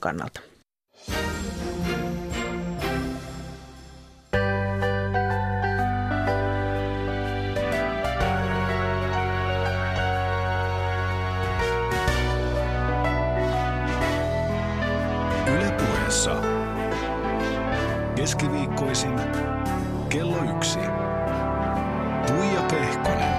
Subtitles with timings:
[0.00, 0.40] kannalta.
[15.54, 16.36] Yle puheessa.
[18.14, 19.20] Keskiviikkoisin
[20.08, 20.78] kello yksi.
[22.26, 23.35] Tuija Pehkonen.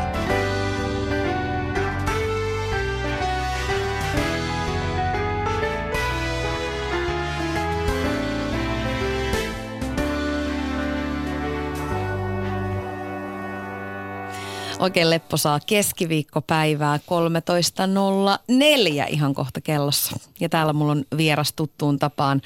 [14.79, 20.19] Oikein lepposaa keskiviikkopäivää 13.04 ihan kohta kellossa.
[20.39, 22.41] Ja täällä mulla on vieras tuttuun tapaan.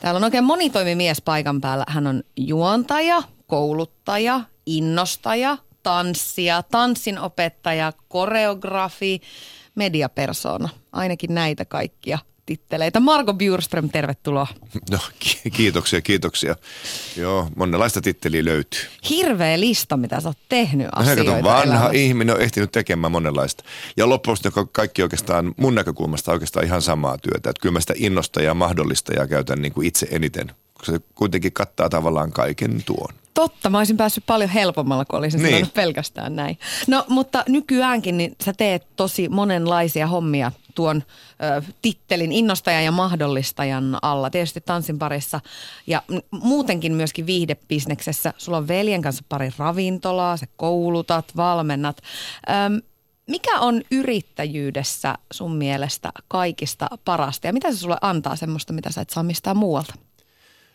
[0.00, 1.84] Täällä on oikein monitoimimies paikan päällä.
[1.88, 9.20] Hän on juontaja, kouluttaja, innostaja, tanssija, tanssinopettaja, koreografi,
[9.74, 10.68] mediapersona.
[10.92, 13.00] Ainakin näitä kaikkia titteleitä.
[13.00, 14.46] Marko Bjurström, tervetuloa.
[14.90, 16.56] No ki- kiitoksia, kiitoksia.
[17.16, 18.80] Joo, monenlaista titteliä löytyy.
[19.10, 21.90] Hirveä lista, mitä sä oot tehnyt No, asioita kato, vanha elämässä.
[21.92, 23.64] ihminen on ehtinyt tekemään monenlaista.
[23.96, 27.50] Ja loppujen lopuksi kaikki oikeastaan mun näkökulmasta oikeastaan ihan samaa työtä.
[27.50, 30.52] Että kyllä mä sitä innosta ja mahdollista ja käytän niin kuin itse eniten.
[30.74, 33.14] Koska se kuitenkin kattaa tavallaan kaiken tuon.
[33.36, 35.50] Totta, mä olisin päässyt paljon helpommalla, kun olisin Niin.
[35.52, 36.58] sanonut pelkästään näin.
[36.86, 41.02] No, mutta nykyäänkin niin sä teet tosi monenlaisia hommia tuon
[41.58, 44.30] ö, tittelin innostajan ja mahdollistajan alla.
[44.30, 45.40] Tietysti tanssin parissa
[45.86, 48.34] ja muutenkin myöskin viihdebisneksessä.
[48.38, 51.96] Sulla on veljen kanssa pari ravintolaa, sä koulutat, valmennat.
[52.66, 52.80] Öm,
[53.26, 59.00] mikä on yrittäjyydessä sun mielestä kaikista parasta ja mitä se sulle antaa semmoista, mitä sä
[59.00, 59.94] et saa mistään muualta?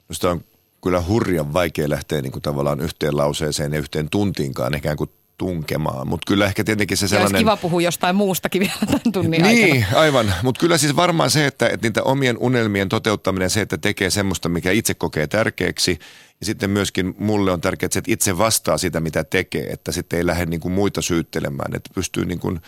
[0.09, 0.43] No sitä on
[0.83, 6.07] kyllä hurjan vaikea lähteä niin kuin tavallaan yhteen lauseeseen ja yhteen tuntiinkaan ikään kuin tunkemaan.
[6.07, 7.35] Mutta kyllä ehkä tietenkin se Sellainen...
[7.35, 9.73] Olisi kiva puhua jostain muustakin vielä tämän tunnin aikana.
[9.73, 10.33] Niin, aivan.
[10.43, 14.49] Mutta kyllä siis varmaan se, että, että niitä omien unelmien toteuttaminen, se, että tekee semmoista,
[14.49, 15.99] mikä itse kokee tärkeäksi.
[16.39, 19.91] Ja sitten myöskin mulle on tärkeää, että se, että itse vastaa sitä, mitä tekee, että
[19.91, 21.75] sitten ei lähde niin kuin muita syyttelemään.
[21.75, 22.61] Että pystyy niin kuin,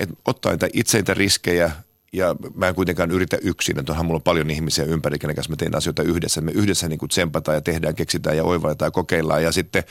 [0.00, 1.70] että ottaa niitä itse niitä riskejä
[2.12, 5.52] ja mä en kuitenkaan yritä yksin, että onhan mulla on paljon ihmisiä ympäri, kenen kanssa
[5.52, 6.40] mä teen asioita yhdessä.
[6.40, 9.42] Me yhdessä niin kuin tsempataan ja tehdään, keksitään ja oivalletaan ja kokeillaan.
[9.42, 9.84] Ja sitten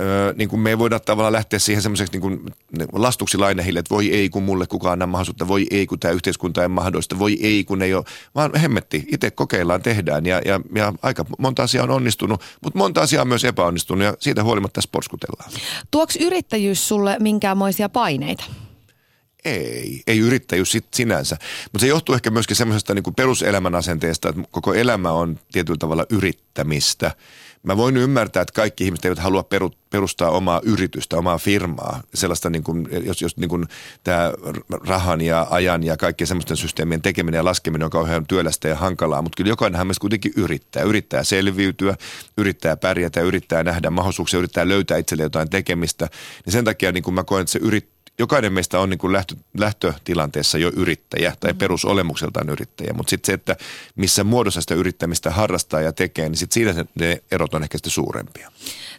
[0.00, 2.40] Öö, niin kuin me ei voida tavallaan lähteä siihen semmoiseksi niin kuin
[2.92, 6.62] lastuksi lainehille, että voi ei kun mulle kukaan anna mahdollisuutta, voi ei kun tämä yhteiskunta
[6.62, 8.04] ei mahdollista, voi ei kun ei ole,
[8.34, 10.26] vaan hemmetti, itse kokeillaan, tehdään.
[10.26, 14.04] Ja, ja, ja aika monta asiaa on onnistunut, mutta monta asiaa on myös epäonnistunut.
[14.04, 15.50] Ja siitä huolimatta tässä porskutellaan.
[15.90, 18.44] Tuoks yrittäjyys sulle minkäänmoisia paineita?
[19.44, 21.36] Ei, ei yrittäjyys sit sinänsä.
[21.72, 26.06] Mutta se johtuu ehkä myöskin semmoisesta niin peruselämän asenteesta, että koko elämä on tietyllä tavalla
[26.10, 27.14] yrittämistä.
[27.62, 32.02] Mä voin ymmärtää, että kaikki ihmiset eivät halua peru, perustaa omaa yritystä, omaa firmaa.
[32.14, 33.66] Sellaista, niin kuin, jos, jos niin
[34.04, 34.32] tämä
[34.86, 39.22] rahan ja ajan ja kaikkien semmoisten systeemien tekeminen ja laskeminen on kauhean työlästä ja hankalaa.
[39.22, 40.82] Mutta kyllä jokainenhan meistä kuitenkin yrittää.
[40.82, 41.96] Yrittää selviytyä,
[42.36, 46.08] yrittää pärjätä, yrittää nähdä mahdollisuuksia, yrittää löytää itselle jotain tekemistä.
[46.46, 49.12] Ja sen takia niin kuin mä koen, että se yrittää jokainen meistä on niin kuin
[49.12, 53.56] lähtö, lähtötilanteessa jo yrittäjä tai perusolemukseltaan yrittäjä, mutta sitten se, että
[53.96, 57.78] missä muodossa sitä yrittämistä harrastaa ja tekee, niin sitten siinä se- ne erot on ehkä
[57.78, 58.52] sitten suurempia.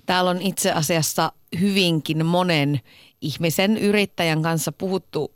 [0.06, 2.80] Täällä on itse asiassa hyvinkin monen
[3.22, 5.34] ihmisen yrittäjän kanssa puhuttu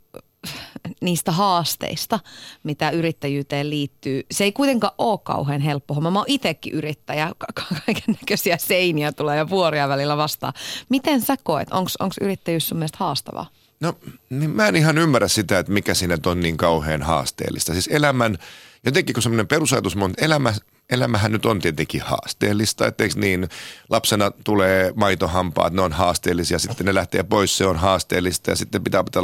[1.00, 2.20] niistä haasteista,
[2.62, 4.26] mitä yrittäjyyteen liittyy.
[4.30, 6.10] Se ei kuitenkaan ole kauhean helppo homma.
[6.10, 7.32] Mä oon itsekin yrittäjä.
[7.54, 10.52] Kaiken näköisiä seiniä tulee ja vuoria välillä vastaan.
[10.88, 11.68] Miten sä koet?
[11.70, 13.46] Onko yrittäjyys sun mielestä haastavaa?
[13.82, 13.98] No
[14.30, 17.72] niin mä en ihan ymmärrä sitä, että mikä siinä on niin kauhean haasteellista.
[17.72, 18.38] Siis elämän,
[18.84, 20.54] jotenkin kun semmoinen perusajatus, mun elämä,
[20.90, 22.86] elämähän nyt on tietenkin haasteellista.
[22.86, 23.48] Että niin,
[23.90, 28.84] lapsena tulee maitohampaat, ne on haasteellisia, sitten ne lähtee pois, se on haasteellista ja sitten
[28.84, 29.22] pitää pitää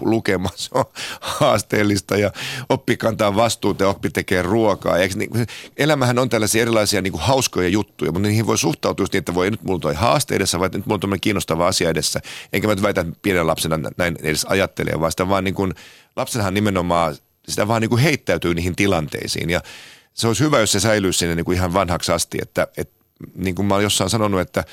[0.00, 0.84] lukemaan, se on
[1.20, 2.32] haasteellista ja
[2.68, 4.98] oppi kantaa vastuuta ja oppi tekee ruokaa.
[4.98, 5.30] Eikö niin,
[5.76, 9.50] elämähän on tällaisia erilaisia niin kuin hauskoja juttuja, mutta niihin voi suhtautua niin, että voi
[9.50, 12.20] nyt mulla toi haaste edessä, vai nyt mulla on kiinnostava asia edessä.
[12.52, 15.74] Enkä mä nyt väitä, pienen lapsena näin edes ajattelee, vaan sitä vaan niin kuin,
[16.16, 17.16] lapsenhan nimenomaan,
[17.48, 19.60] sitä vaan niin kuin heittäytyy niihin tilanteisiin ja
[20.14, 22.94] se olisi hyvä, jos se säilyisi sinne niin kuin ihan vanhaksi asti, että, että
[23.34, 24.64] niin kuin mä oon jossain sanonut, että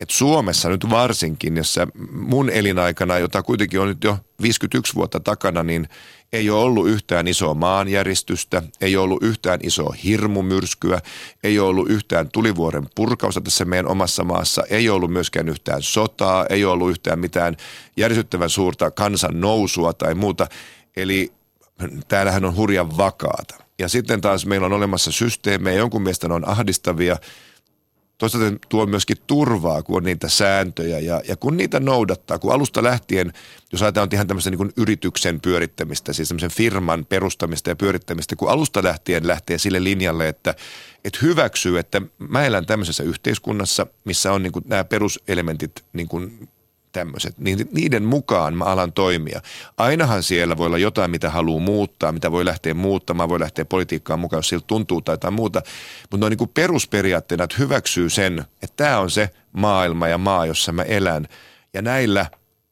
[0.00, 5.62] että Suomessa nyt varsinkin, jossa mun elinaikana, jota kuitenkin on nyt jo 51 vuotta takana,
[5.62, 5.88] niin
[6.32, 11.00] ei ole ollut yhtään isoa maanjäristystä, ei ole ollut yhtään isoa hirmumyrskyä,
[11.44, 15.82] ei ole ollut yhtään tulivuoren purkausta tässä meidän omassa maassa, ei ole ollut myöskään yhtään
[15.82, 17.56] sotaa, ei ole ollut yhtään mitään
[17.96, 20.46] järsyttävän suurta kansan nousua tai muuta.
[20.96, 21.32] Eli
[22.08, 23.54] täällähän on hurjan vakaata.
[23.78, 27.16] Ja sitten taas meillä on olemassa systeemejä, jonkun mielestä ne on ahdistavia,
[28.18, 32.82] toisaalta tuo myöskin turvaa, kun on niitä sääntöjä ja, ja kun niitä noudattaa, kun alusta
[32.82, 33.32] lähtien,
[33.72, 38.82] jos ajatellaan ihan tämmöisen niin yrityksen pyörittämistä, siis tämmöisen firman perustamista ja pyörittämistä, kun alusta
[38.82, 40.54] lähtien lähtee sille linjalle, että,
[41.04, 46.48] että hyväksyy, että mä elän tämmöisessä yhteiskunnassa, missä on niin kuin nämä peruselementit niin kuin
[46.96, 49.40] tämmöiset, niin niiden mukaan mä alan toimia.
[49.76, 54.20] Ainahan siellä voi olla jotain, mitä haluaa muuttaa, mitä voi lähteä muuttamaan, voi lähteä politiikkaan
[54.20, 55.62] mukaan, jos siltä tuntuu tai jotain muuta.
[56.10, 60.46] Mutta on niin kuin perusperiaatteena, että hyväksyy sen, että tämä on se maailma ja maa,
[60.46, 61.28] jossa mä elän.
[61.74, 62.26] Ja näillä,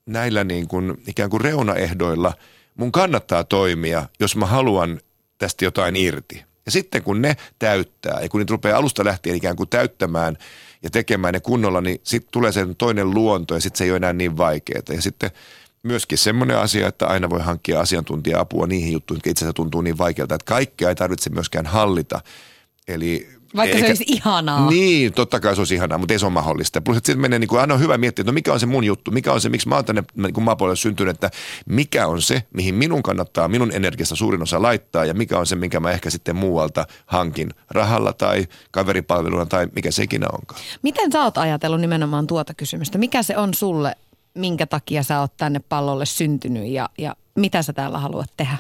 [0.07, 2.33] näillä niin kuin ikään kuin reunaehdoilla
[2.75, 5.01] mun kannattaa toimia, jos mä haluan
[5.39, 6.45] tästä jotain irti.
[6.67, 10.37] Ja sitten kun ne täyttää ja kun niitä rupeaa alusta lähtien ikään kuin täyttämään
[10.83, 13.97] ja tekemään ne kunnolla, niin sitten tulee sen toinen luonto ja sitten se ei ole
[13.97, 14.83] enää niin vaikeaa.
[14.89, 15.31] Ja sitten
[15.83, 19.99] myöskin semmoinen asia, että aina voi hankkia asiantuntija-apua niihin juttuihin, jotka itse asiassa tuntuu niin
[19.99, 22.21] vaikealta, että kaikkea ei tarvitse myöskään hallita.
[22.89, 24.71] Eli vaikka Eikä, se olisi ihanaa.
[24.71, 26.81] Niin, totta kai se olisi ihanaa, mutta ei se ole mahdollista.
[26.81, 28.67] Plus, että sitten menee niin kuin, aina on hyvä miettiä, että no mikä on se
[28.67, 31.31] mun juttu, mikä on se, miksi mä oon tänne niin kuin maapuolelle syntynyt, että
[31.67, 35.57] mikä on se, mihin minun kannattaa minun energiasta suurin osa laittaa ja mikä on se,
[35.57, 40.61] minkä mä ehkä sitten muualta hankin rahalla tai kaveripalveluna tai mikä se ikinä onkaan.
[40.83, 42.99] Miten sä oot ajatellut nimenomaan tuota kysymystä?
[42.99, 43.97] Mikä se on sulle,
[44.35, 48.57] minkä takia sä oot tänne pallolle syntynyt ja, ja mitä sä täällä haluat tehdä?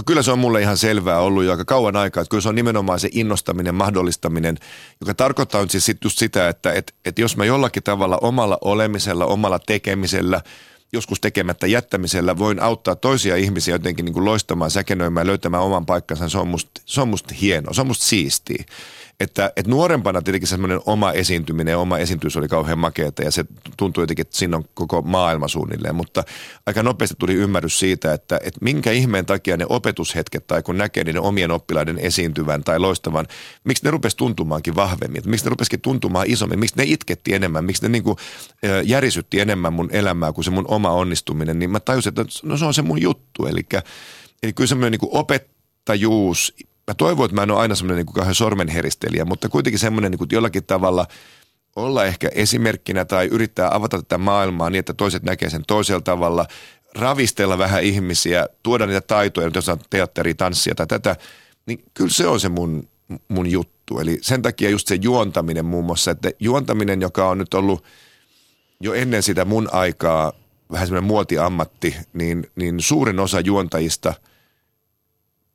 [0.00, 2.48] No kyllä se on mulle ihan selvää ollut jo aika kauan aikaa, että kyllä se
[2.48, 4.56] on nimenomaan se innostaminen, mahdollistaminen,
[5.00, 9.26] joka tarkoittaa nyt siis just sitä, että, että, että jos mä jollakin tavalla omalla olemisella,
[9.26, 10.40] omalla tekemisellä,
[10.92, 16.28] joskus tekemättä jättämisellä voin auttaa toisia ihmisiä jotenkin niin kuin loistamaan, säkenöimään, löytämään oman paikkansa,
[16.28, 18.64] se on musta, se on hienoa, se on musta siistiä
[19.20, 23.44] että, että nuorempana tietenkin semmoinen oma esiintyminen ja oma esiintys oli kauhean makeata ja se
[23.76, 26.24] tuntui jotenkin, että siinä on koko maailma suunnilleen, mutta
[26.66, 31.04] aika nopeasti tuli ymmärrys siitä, että, että minkä ihmeen takia ne opetushetket tai kun näkee
[31.04, 33.26] niiden omien oppilaiden esiintyvän tai loistavan,
[33.64, 37.82] miksi ne rupesi tuntumaankin vahvemmin, miksi ne rupesikin tuntumaan isommin, miksi ne itketti enemmän, miksi
[37.82, 38.16] ne niin kuin,
[38.84, 42.64] järisytti enemmän mun elämää kuin se mun oma onnistuminen, niin mä tajusin, että no se
[42.64, 43.66] on se mun juttu, eli,
[44.42, 46.54] eli kyllä semmoinen niin opettajuus
[46.90, 50.18] mä toivon, että mä en ole aina semmoinen niin kauhean sormenheristelijä, mutta kuitenkin semmoinen niin
[50.18, 51.06] kuin jollakin tavalla
[51.76, 56.46] olla ehkä esimerkkinä tai yrittää avata tätä maailmaa niin, että toiset näkee sen toisella tavalla,
[56.94, 61.16] ravistella vähän ihmisiä, tuoda niitä taitoja, jos on teatteri, tanssia tai tätä,
[61.66, 62.88] niin kyllä se on se mun,
[63.28, 63.98] mun juttu.
[63.98, 67.84] Eli sen takia just se juontaminen muun muassa, että juontaminen, joka on nyt ollut
[68.80, 70.32] jo ennen sitä mun aikaa
[70.72, 74.14] vähän semmoinen muotiammatti, niin, niin suurin osa juontajista–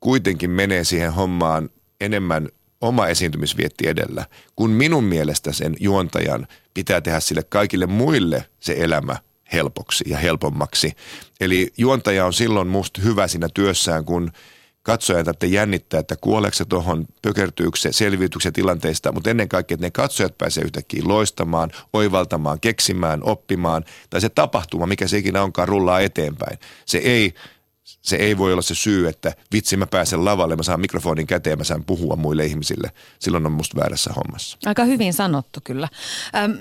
[0.05, 1.69] kuitenkin menee siihen hommaan
[2.01, 2.49] enemmän
[2.81, 4.25] oma esiintymisvietti edellä,
[4.55, 9.15] kun minun mielestä sen juontajan pitää tehdä sille kaikille muille se elämä
[9.53, 10.93] helpoksi ja helpommaksi.
[11.39, 14.31] Eli juontaja on silloin musta hyvä siinä työssään, kun
[14.83, 19.75] katsoja tarvitsee jännittää, että kuoleeko se tuohon, pökertyykö se, selviytyykö se tilanteista, mutta ennen kaikkea,
[19.75, 25.43] että ne katsojat pääsee yhtäkkiä loistamaan, oivaltamaan, keksimään, oppimaan, tai se tapahtuma, mikä se ikinä
[25.43, 26.59] onkaan, rullaa eteenpäin.
[26.85, 27.33] Se ei
[27.85, 31.57] se ei voi olla se syy, että vitsi mä pääsen lavalle, mä saan mikrofonin käteen,
[31.57, 32.91] mä saan puhua muille ihmisille.
[33.19, 34.57] Silloin on musta väärässä hommassa.
[34.65, 35.87] Aika hyvin sanottu kyllä.
[36.35, 36.51] Ähm,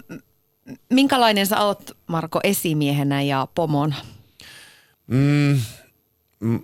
[0.91, 3.97] minkälainen sä oot Marko esimiehenä ja pomona?
[5.07, 5.61] Mm,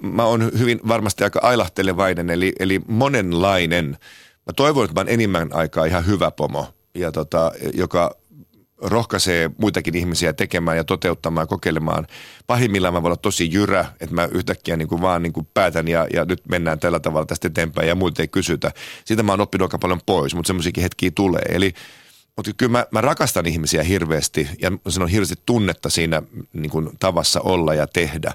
[0.03, 3.99] mä oon hyvin varmasti aika ailahtelevainen, eli, eli monenlainen.
[4.47, 8.20] Mä toivon, että mä oon enimmän aikaa ihan hyvä pomo, ja tota, joka
[8.83, 12.07] rohkaisee muitakin ihmisiä tekemään ja toteuttamaan ja kokeilemaan.
[12.47, 15.89] Pahimmillaan mä voin olla tosi jyrä, että mä yhtäkkiä niin kuin vaan niin kuin päätän
[15.89, 18.73] ja, ja nyt mennään tällä tavalla tästä eteenpäin ja muilta ei kysytä.
[19.05, 21.43] Siitä mä oon oppinut aika paljon pois, mutta semmoisiakin hetkiä tulee.
[21.49, 21.75] Eli
[22.37, 26.23] mutta kyllä mä, mä rakastan ihmisiä hirveästi ja se on hirveästi tunnetta siinä
[26.53, 28.33] niin kuin tavassa olla ja tehdä.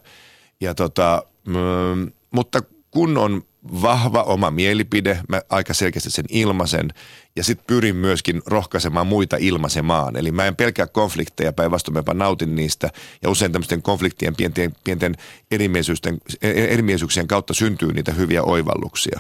[0.62, 2.62] Ja tota, mm, mutta
[2.92, 3.44] kun on
[3.82, 6.90] vahva oma mielipide, mä aika selkeästi sen ilmaisen
[7.36, 10.18] ja sitten pyrin myöskin rohkaisemaan muita ilmaisemaan.
[10.18, 12.90] Eli mä en pelkää konflikteja, päinvastoin mä nautin niistä.
[13.22, 15.16] Ja usein tämmöisten konfliktien pienten, pienten
[16.70, 19.20] erimielisyyksien kautta syntyy niitä hyviä oivalluksia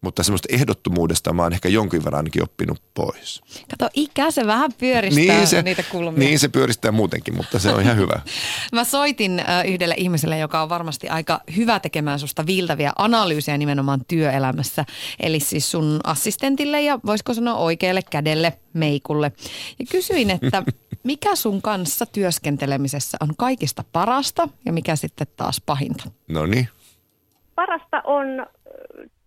[0.00, 3.42] mutta semmoista ehdottomuudesta mä oon ehkä jonkin verran ainakin oppinut pois.
[3.70, 6.18] Kato, ikä se vähän pyöristää niin se, niitä kulmia.
[6.18, 8.20] Niin se pyöristää muutenkin, mutta se on ihan hyvä.
[8.72, 14.84] mä soitin yhdelle ihmiselle, joka on varmasti aika hyvä tekemään susta viiltäviä analyysejä nimenomaan työelämässä.
[15.20, 19.32] Eli siis sun assistentille ja voisiko sanoa oikealle kädelle Meikulle.
[19.78, 20.62] Ja kysyin, että
[21.04, 26.10] mikä sun kanssa työskentelemisessä on kaikista parasta ja mikä sitten taas pahinta?
[26.28, 26.68] No niin.
[27.54, 28.26] Parasta on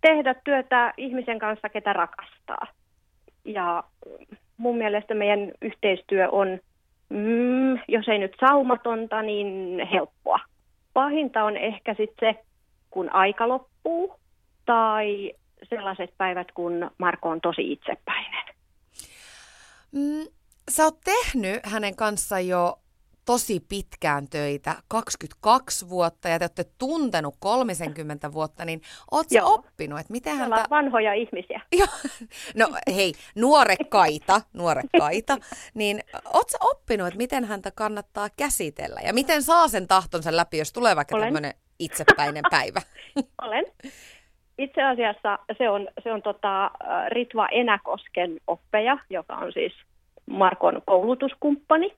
[0.03, 2.67] tehdä työtä ihmisen kanssa, ketä rakastaa.
[3.45, 3.83] Ja
[4.57, 6.59] mun mielestä meidän yhteistyö on,
[7.09, 10.39] mm, jos ei nyt saumatonta, niin helppoa.
[10.93, 12.43] Pahinta on ehkä sitten se,
[12.91, 14.15] kun aika loppuu,
[14.65, 15.33] tai
[15.69, 18.43] sellaiset päivät, kun Marko on tosi itsepäinen.
[19.91, 20.27] Mm,
[20.69, 22.79] sä oot tehnyt hänen kanssaan jo
[23.25, 28.81] tosi pitkään töitä, 22 vuotta ja te olette tuntenut 30 vuotta, niin
[29.33, 30.65] sä oppinut, että miten häntä...
[30.69, 31.61] vanhoja ihmisiä.
[32.59, 35.37] no hei, nuorekkaita, nuorekkaita,
[35.73, 35.99] niin
[36.51, 40.95] sä oppinut, että miten häntä kannattaa käsitellä ja miten saa sen tahtonsa läpi, jos tulee
[40.95, 42.81] vaikka tämmöinen itsepäinen päivä?
[43.45, 43.65] Olen.
[44.57, 46.71] Itse asiassa se on, se on tota,
[47.07, 49.73] Ritva Enäkosken oppeja, joka on siis
[50.25, 51.93] Markon koulutuskumppani.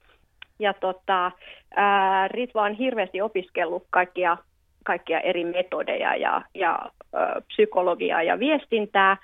[0.59, 1.31] Ja tota,
[1.75, 4.37] ää, Ritva on hirveästi opiskellut kaikkia,
[4.83, 6.79] kaikkia eri metodeja ja, ja
[7.15, 9.17] ä, psykologiaa ja viestintää.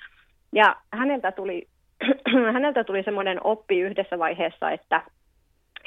[0.54, 1.68] Ja häneltä tuli,
[2.54, 5.02] häneltä tuli semmoinen oppi yhdessä vaiheessa, että,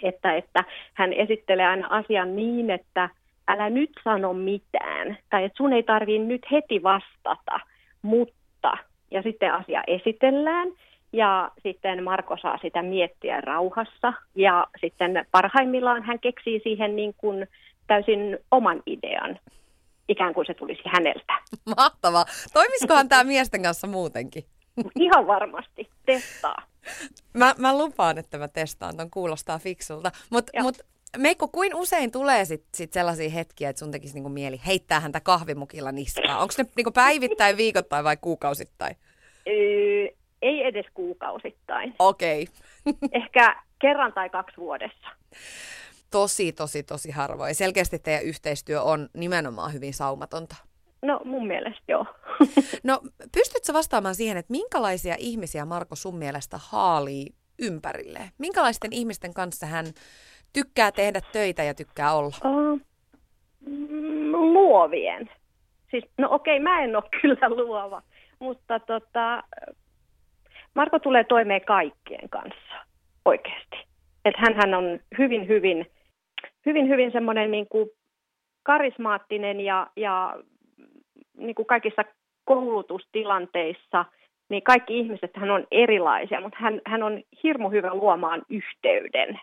[0.03, 3.09] että, että hän esittelee aina asian niin, että
[3.49, 7.61] älä nyt sano mitään, tai että sun ei tarvitse nyt heti vastata,
[8.03, 8.77] mutta,
[9.11, 10.69] ja sitten asia esitellään,
[11.15, 14.13] ja sitten Marko saa sitä miettiä rauhassa.
[14.35, 17.47] Ja sitten parhaimmillaan hän keksii siihen niin kuin
[17.87, 19.39] täysin oman idean,
[20.09, 21.35] ikään kuin se tulisi häneltä.
[21.77, 22.25] Mahtavaa.
[22.53, 24.45] Toimiskohan tämä miesten kanssa muutenkin?
[25.01, 25.89] Ihan varmasti.
[26.07, 26.63] Testaa.
[27.33, 30.11] Mä, mä lupaan, että mä testaan ton, kuulostaa fiksulta.
[30.31, 30.79] Mutta mut,
[31.19, 35.21] Meikko, kuin usein tulee sit, sit sellaisia hetkiä, että sun tekisi niinku mieli heittää häntä
[35.21, 36.39] kahvimukilla niskaa?
[36.39, 38.97] Onko ne niinku päivittäin, viikoittain vai kuukausittain?
[40.45, 41.95] Ei edes kuukausittain.
[41.99, 42.47] Okei.
[42.87, 43.11] Okay.
[43.23, 45.09] Ehkä kerran tai kaksi vuodessa.
[46.11, 47.55] Tosi, tosi, tosi harvoin.
[47.55, 50.57] Selkeästi teidän yhteistyö on nimenomaan hyvin saumatonta.
[51.03, 52.07] No mun mielestä joo.
[52.85, 53.01] no
[53.33, 57.27] pystytkö vastaamaan siihen, että minkälaisia ihmisiä Marko sun mielestä haalii
[57.59, 58.21] ympärille?
[58.39, 59.87] Minkälaisten ihmisten kanssa hän
[60.53, 62.37] tykkää tehdä töitä ja tykkää olla?
[62.45, 62.81] Uh,
[64.33, 65.31] luovien.
[65.91, 68.03] Siis, no okei, mä en ole kyllä luova,
[68.39, 69.43] mutta tota,
[70.75, 72.75] Marko tulee toimeen kaikkien kanssa
[73.25, 73.77] oikeasti.
[74.25, 75.87] Että hän on hyvin, hyvin,
[76.67, 77.89] hyvin, hyvin semmoinen niin kuin
[78.63, 80.37] karismaattinen ja, ja
[81.39, 82.05] niin kuin kaikissa
[82.45, 84.05] koulutustilanteissa,
[84.49, 89.41] niin kaikki ihmiset hän on erilaisia, mutta hän, hän on hirmu hyvä luomaan yhteyden.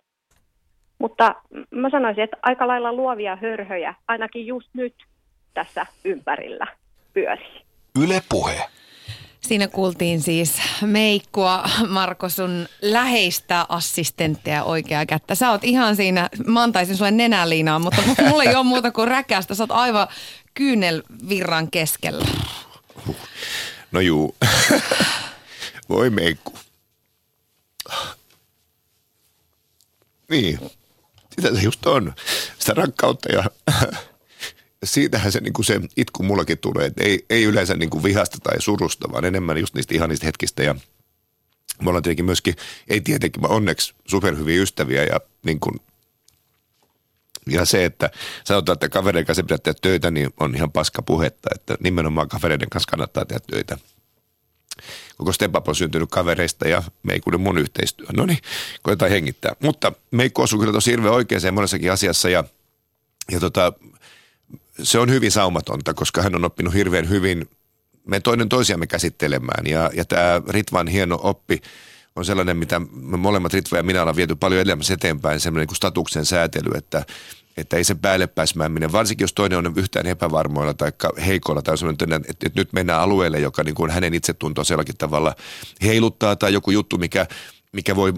[0.99, 1.35] Mutta
[1.71, 4.95] mä sanoisin, että aika lailla luovia hörhöjä, ainakin just nyt
[5.53, 6.67] tässä ympärillä
[7.13, 7.61] pyörii.
[8.03, 8.80] Yle Puhe.
[9.47, 15.35] Siinä kuultiin siis Meikkua, Marko, sun läheistä assistenttia oikea kättä.
[15.35, 19.55] Sä oot ihan siinä, mä antaisin sulle nenäliinaa, mutta mulla ei ole muuta kuin räkästä.
[19.55, 20.07] Sä oot aivan
[20.53, 22.25] kyynelvirran keskellä.
[23.91, 24.35] No juu.
[25.89, 26.53] Voi Meikku.
[30.29, 30.59] Niin,
[31.35, 32.13] sitä se just on.
[32.59, 33.43] Sitä rakkautta ja
[34.83, 38.37] siitähän se, niin kuin se itku mullakin tulee, että ei, ei yleensä niin kuin vihasta
[38.43, 40.75] tai surusta, vaan enemmän just niistä ihanista hetkistä ja
[41.81, 42.55] me ollaan tietenkin myöskin,
[42.87, 45.79] ei tietenkin, onneksi superhyviä ystäviä ja niin kuin,
[47.49, 48.11] ja se, että
[48.43, 52.69] sanotaan, että kavereiden kanssa pitää tehdä töitä, niin on ihan paska puhetta, että nimenomaan kavereiden
[52.69, 53.77] kanssa kannattaa tehdä töitä.
[55.17, 58.05] Koko Stepap on syntynyt kavereista ja Meikuuden mun yhteistyö.
[58.13, 58.39] No niin,
[58.81, 59.55] koetaan hengittää.
[59.59, 62.43] Mutta Meikku osuu kyllä tosi hirveän oikeaan monessakin asiassa ja,
[63.31, 63.73] ja tota,
[64.83, 67.47] se on hyvin saumatonta, koska hän on oppinut hirveän hyvin
[68.07, 69.67] me toinen toisiamme käsittelemään.
[69.67, 71.61] Ja, ja tämä Ritvan hieno oppi
[72.15, 75.75] on sellainen, mitä me molemmat Ritva ja minä ollaan viety paljon elämässä eteenpäin, semmoinen kuin
[75.75, 77.05] statuksen säätely, että,
[77.57, 80.91] että ei se päälle pääsmääminen, varsinkin jos toinen on yhtään epävarmoilla tai
[81.25, 85.35] heikoilla tai sellainen, että, että nyt mennään alueelle, joka niin kuin hänen itsetuntoa sellakin tavalla
[85.83, 87.27] heiluttaa tai joku juttu, mikä,
[87.71, 88.13] mikä voi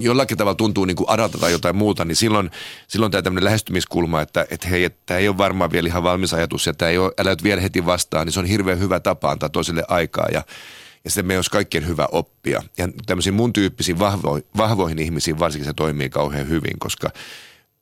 [0.00, 2.50] jollakin tavalla tuntuu niin kuin adalta tai jotain muuta, niin silloin,
[2.88, 6.34] silloin tämä tämmöinen lähestymiskulma, että, että hei, että tämä ei ole varmaan vielä ihan valmis
[6.34, 9.00] ajatus ja tämä ei ole, älä nyt vielä heti vastaan, niin se on hirveän hyvä
[9.00, 10.42] tapa antaa toiselle aikaa ja,
[11.04, 12.62] ja sitten meidän olisi kaikkien hyvä oppia.
[12.78, 17.10] Ja tämmöisiin mun tyyppisiin vahvo, vahvoihin ihmisiin varsinkin se toimii kauhean hyvin, koska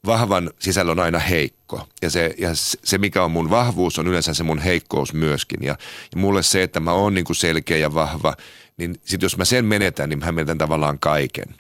[0.07, 1.89] vahvan sisällä on aina heikko.
[2.03, 2.51] Ja se, ja
[2.85, 5.63] se, mikä on mun vahvuus, on yleensä se mun heikkous myöskin.
[5.63, 5.77] Ja,
[6.15, 8.35] ja mulle se, että mä oon niin kuin selkeä ja vahva,
[8.77, 11.55] niin sitten jos mä sen menetän, niin mä menetän tavallaan kaiken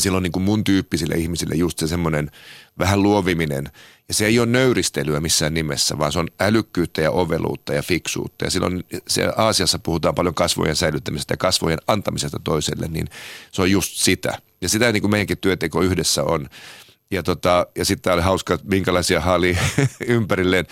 [0.00, 2.30] silloin niin kuin mun tyyppisille ihmisille just se semmoinen
[2.78, 3.70] vähän luoviminen.
[4.08, 8.44] Ja se ei ole nöyristelyä missään nimessä, vaan se on älykkyyttä ja oveluutta ja fiksuutta.
[8.44, 13.06] Ja silloin se Aasiassa puhutaan paljon kasvojen säilyttämisestä ja kasvojen antamisesta toiselle, niin
[13.52, 14.38] se on just sitä.
[14.60, 16.48] Ja sitä niin kuin meidänkin työteko yhdessä on.
[17.10, 19.58] Ja, tota, ja sitten oli hauska, minkälaisia haali
[20.06, 20.66] ympärilleen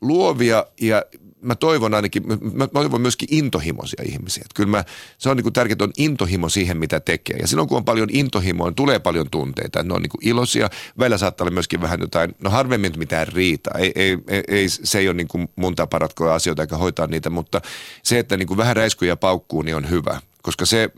[0.00, 1.02] luovia ja
[1.46, 2.22] mä toivon ainakin,
[2.52, 4.40] mä toivon myöskin intohimoisia ihmisiä.
[4.40, 4.84] Että kyllä mä,
[5.18, 7.36] se on niin kuin tärkeää, että on intohimo siihen, mitä tekee.
[7.36, 9.82] Ja silloin kun on paljon intohimoa, niin tulee paljon tunteita.
[9.82, 10.70] Ne on niin kuin iloisia.
[10.98, 13.70] Välillä saattaa olla myöskin vähän jotain, no harvemmin mitään riita.
[13.78, 17.30] Ei, ei, ei, se ei ole niin kuin mun tapa ratkoa asioita eikä hoitaa niitä,
[17.30, 17.60] mutta
[18.02, 20.20] se, että niin kuin vähän räiskyjä paukkuu, niin on hyvä.
[20.42, 20.90] Koska se,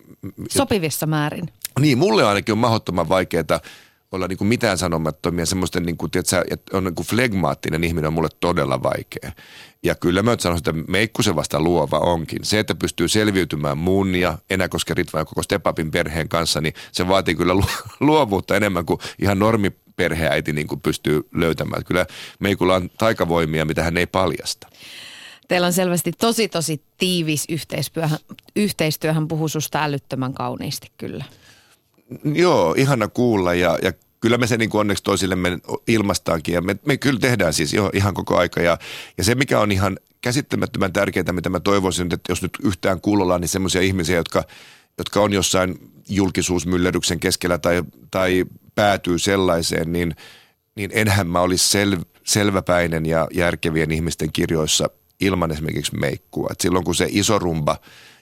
[0.50, 1.49] Sopivissa määrin.
[1.81, 3.61] Niin, mulle ainakin on mahdottoman vaikeaa
[4.12, 8.07] olla niin kuin mitään sanomattomia, semmoisten, niin kuin, tiedätkö, että on niin kuin flegmaattinen ihminen
[8.07, 9.33] on mulle todella vaikea.
[9.83, 12.45] Ja kyllä mä sanoisin, että meikkusen vasta luova onkin.
[12.45, 17.09] Se, että pystyy selviytymään mun ja Enäkosken Ritvan ja koko Stepapin perheen kanssa, niin se
[17.09, 17.55] vaatii kyllä
[18.00, 21.85] luovuutta enemmän kuin ihan normi perheäiti niin kuin pystyy löytämään.
[21.85, 22.07] Kyllä
[22.41, 24.69] meikulla on taikavoimia, mitä hän ei paljasta.
[25.49, 28.19] Teillä on selvästi tosi tosi tiivis yhteistyöhän,
[28.57, 31.25] yhteistyöhän puhuu susta älyttömän kauniisti kyllä.
[32.25, 36.77] Joo, ihana kuulla ja, ja kyllä me se niin kuin onneksi toisillemme ilmastaankin ja me,
[36.87, 38.79] me kyllä tehdään siis jo ihan koko aika ja,
[39.19, 43.38] ja se mikä on ihan käsittämättömän tärkeää, mitä mä toivoisin, että jos nyt yhtään kuulolla,
[43.38, 44.45] niin semmoisia ihmisiä, jotka,
[44.99, 50.17] jotka on jossain julkisuusmyllerryksen keskellä tai, tai päätyy sellaiseen, niin,
[50.75, 56.49] niin enhän mä olisi sel, selväpäinen ja järkevien ihmisten kirjoissa ilman esimerkiksi meikkua.
[56.50, 57.77] Et silloin kun se iso rumba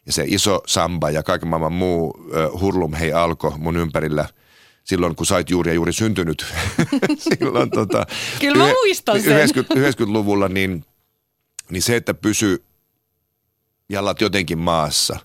[0.06, 4.28] ja se iso samba ja kaiken maailman muu uh, hurlum hei alkoi mun ympärillä–
[4.86, 6.46] silloin, kun sait juuri ja juuri syntynyt.
[7.38, 8.06] silloin, tota,
[8.40, 9.32] Kyllä mä muistan sen.
[9.32, 10.84] 90, 90-luvulla, niin,
[11.70, 12.64] niin se, että pysy
[13.88, 15.18] jalat jotenkin maassa,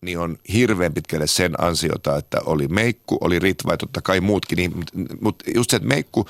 [0.00, 4.56] niin on hirveän pitkälle sen ansiota, että oli meikku, oli ritva ja totta kai muutkin.
[4.56, 4.84] Niin,
[5.20, 6.26] mutta just se, että meikku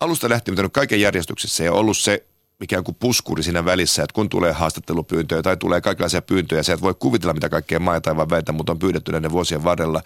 [0.00, 2.24] alusta lähtien on kaiken järjestyksessä ja ollut se
[2.62, 6.82] ikään kuin puskuri siinä välissä, että kun tulee haastattelupyyntöjä tai tulee kaikenlaisia pyyntöjä, sä et
[6.82, 10.02] voi kuvitella mitä kaikkea maa ja taivaan mutta on pyydetty näiden vuosien varrella,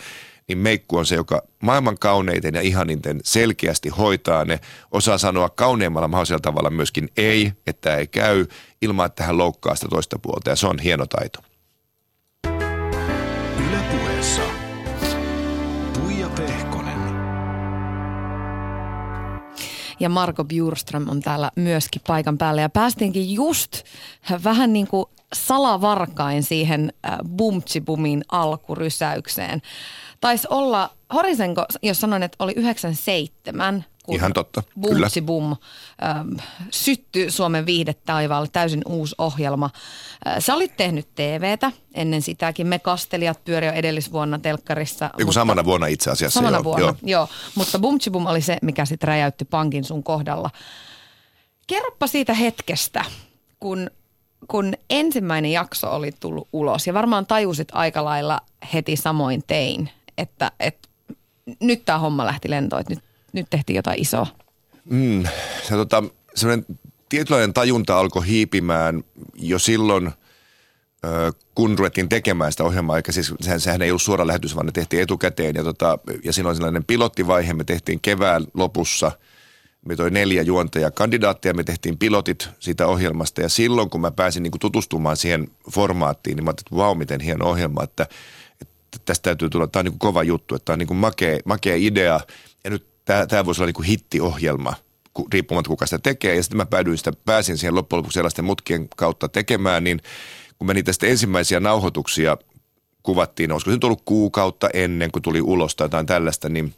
[0.49, 4.61] niin meikku on se, joka maailman kauneiten ja ihaninten selkeästi hoitaa ne,
[4.93, 8.47] osaa sanoa kauneimmalla mahdollisella tavalla myöskin ei, että ei käy,
[8.83, 11.41] ilman että hän loukkaa sitä toista puolta ja se on hieno taito.
[13.69, 14.06] Ylepuheessa
[20.01, 22.63] Ja Marko Bjurström on täällä myöskin paikan päällä.
[22.63, 23.83] Ja päästiinkin just
[24.45, 29.63] vähän niin kuin salavarkain siihen äh, Bumtsibumin alkurysäykseen.
[30.21, 35.57] Taisi olla, Horisenko, jos sanoin, että oli 97, kun Ihan totta, Bumtsi Bum
[36.05, 36.33] ähm,
[36.71, 39.71] syttyi Suomen viihdetaivaalle, täysin uusi ohjelma.
[40.27, 42.67] Äh, sä olit tehnyt TVtä ennen sitäkin.
[42.67, 45.11] Me kastelijat pyöri jo edellisvuonna telkkarissa.
[45.19, 46.41] Joku samana vuonna itse asiassa.
[46.41, 46.97] Samana joo, vuonna, joo.
[47.03, 47.29] joo.
[47.55, 50.51] Mutta Bumtsi Bum oli se, mikä sitten räjäytti pankin sun kohdalla.
[51.67, 53.05] Kerropa siitä hetkestä,
[53.61, 53.91] kun
[54.49, 58.41] kun ensimmäinen jakso oli tullut ulos ja varmaan tajusit aika lailla
[58.75, 60.89] heti samoin tein, että, että
[61.61, 64.27] nyt tämä homma lähti lentoon, että nyt, nyt tehtiin jotain isoa?
[64.85, 65.25] Mm,
[65.63, 66.03] se, tota,
[66.35, 66.67] semmoinen
[67.09, 70.11] tietynlainen tajunta alkoi hiipimään jo silloin,
[71.55, 74.73] kun ruvettiin tekemään sitä ohjelmaa, eikä siis sehän, sehän ei ollut suora lähetys, vaan ne
[74.73, 75.55] tehtiin etukäteen.
[75.55, 79.13] Ja, tota, ja silloin sellainen pilottivaihe, me tehtiin kevään lopussa–
[79.87, 83.41] me toi neljä juontajaa kandidaattia, me tehtiin pilotit siitä ohjelmasta.
[83.41, 86.95] Ja silloin kun mä pääsin niin kuin tutustumaan siihen formaattiin, niin mä ajattelin, että vau,
[86.95, 88.07] miten hieno ohjelma, että
[89.05, 92.21] tästä täytyy tulla, tämä on niin kova juttu, että tämä on niin makea, makea idea.
[92.65, 94.75] Ja nyt tämä, tämä voisi olla niin hittiohjelma,
[95.33, 96.35] riippumatta kuka sitä tekee.
[96.35, 100.01] Ja sitten mä päädyin sitä, pääsin siihen loppujen lopuksi sellaisten mutkien kautta tekemään, niin
[100.59, 102.37] kun me niitä sitten ensimmäisiä nauhoituksia
[103.03, 106.75] kuvattiin, olisiko se nyt ollut kuukautta ennen kuin tuli ulos tai jotain tällaista, niin,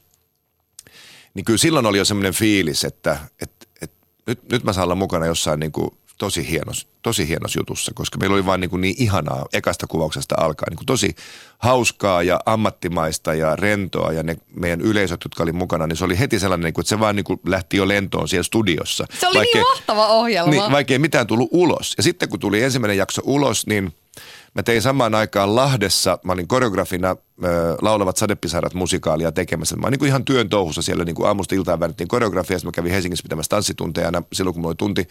[1.35, 4.95] niin kyllä silloin oli jo semmoinen fiilis, että, että, että nyt, nyt mä saan olla
[4.95, 8.81] mukana jossain niin kuin tosi hienos, tosi hienos jutussa, koska meillä oli vaan niin, kuin
[8.81, 10.71] niin ihanaa ekasta kuvauksesta alkaen.
[10.71, 11.17] Niin kuin tosi
[11.59, 16.19] hauskaa ja ammattimaista ja rentoa ja ne meidän yleisöt, jotka oli mukana, niin se oli
[16.19, 19.07] heti sellainen, niin että se vaan niin kuin lähti jo lentoon siellä studiossa.
[19.21, 20.51] Se oli vaikkei, niin mahtava ohjelma.
[20.51, 21.95] Niin, vaikka ei mitään tullut ulos.
[21.97, 23.93] Ja sitten kun tuli ensimmäinen jakso ulos, niin–
[24.55, 27.17] Mä tein samaan aikaan Lahdessa, mä olin koreografina äh,
[27.83, 29.77] Laulavat sadepisarat musikaalia tekemässä.
[29.77, 32.61] Mä olin niin kuin ihan työn touhussa siellä niin kuin aamusta iltaan väännettiin koreografiaa.
[32.65, 35.09] Mä kävin Helsingissä pitämässä tanssitunteja silloin, kun mulla oli tunti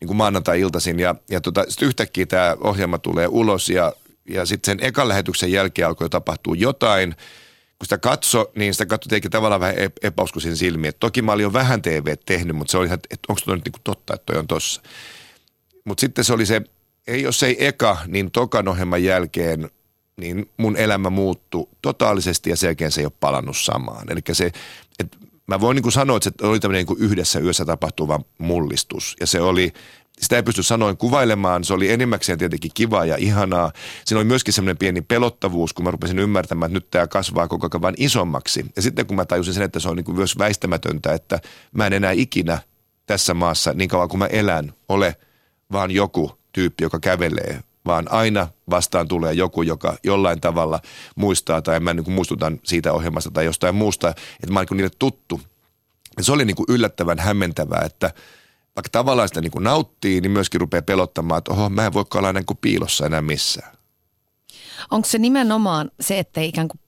[0.00, 1.00] niin kuin maanantai-iltaisin.
[1.00, 3.92] Ja, ja tota, sitten yhtäkkiä tämä ohjelma tulee ulos ja,
[4.28, 7.14] ja sitten sen ekan lähetyksen jälkeen alkoi tapahtua jotain.
[7.78, 10.88] Kun sitä katso, niin sitä katso teikin tavallaan vähän epäuskoisin silmiin.
[10.88, 13.56] Et toki mä olin jo vähän TV tehnyt, mutta se oli ihan, että onko toi
[13.56, 14.82] nyt niin kuin totta, että toi on tossa.
[15.84, 16.62] Mutta sitten se oli se
[17.06, 19.70] ei jos ei eka, niin tokan ohjelman jälkeen
[20.16, 24.12] niin mun elämä muuttui totaalisesti ja sen jälkeen se ei ole palannut samaan.
[24.12, 24.50] Eli se,
[24.98, 29.16] että mä voin niin kuin sanoa, että se oli tämmöinen niin yhdessä yössä tapahtuva mullistus
[29.20, 29.72] ja se oli,
[30.20, 33.72] sitä ei pysty sanoin kuvailemaan, se oli enimmäkseen tietenkin kiva ja ihanaa.
[34.04, 37.68] Siinä oli myöskin semmoinen pieni pelottavuus, kun mä rupesin ymmärtämään, että nyt tämä kasvaa koko
[37.72, 38.66] ajan vain isommaksi.
[38.76, 41.40] Ja sitten kun mä tajusin sen, että se on niin kuin myös väistämätöntä, että
[41.72, 42.58] mä en enää ikinä
[43.06, 45.16] tässä maassa niin kauan kuin mä elän ole
[45.72, 50.80] vaan joku, tyyppi, joka kävelee, vaan aina vastaan tulee joku, joka jollain tavalla
[51.16, 54.76] muistaa tai mä niin kuin muistutan siitä ohjelmasta tai jostain muusta, että mä oon niin
[54.76, 55.40] niille tuttu.
[56.16, 58.10] Ja se oli niin kuin yllättävän hämmentävää, että
[58.76, 62.04] vaikka tavallaan sitä niin kuin nauttii, niin myöskin rupeaa pelottamaan, että oho, mä en voi
[62.14, 63.76] olla niin kuin piilossa enää missään.
[64.90, 66.80] Onko se nimenomaan se, että ei ikään kuin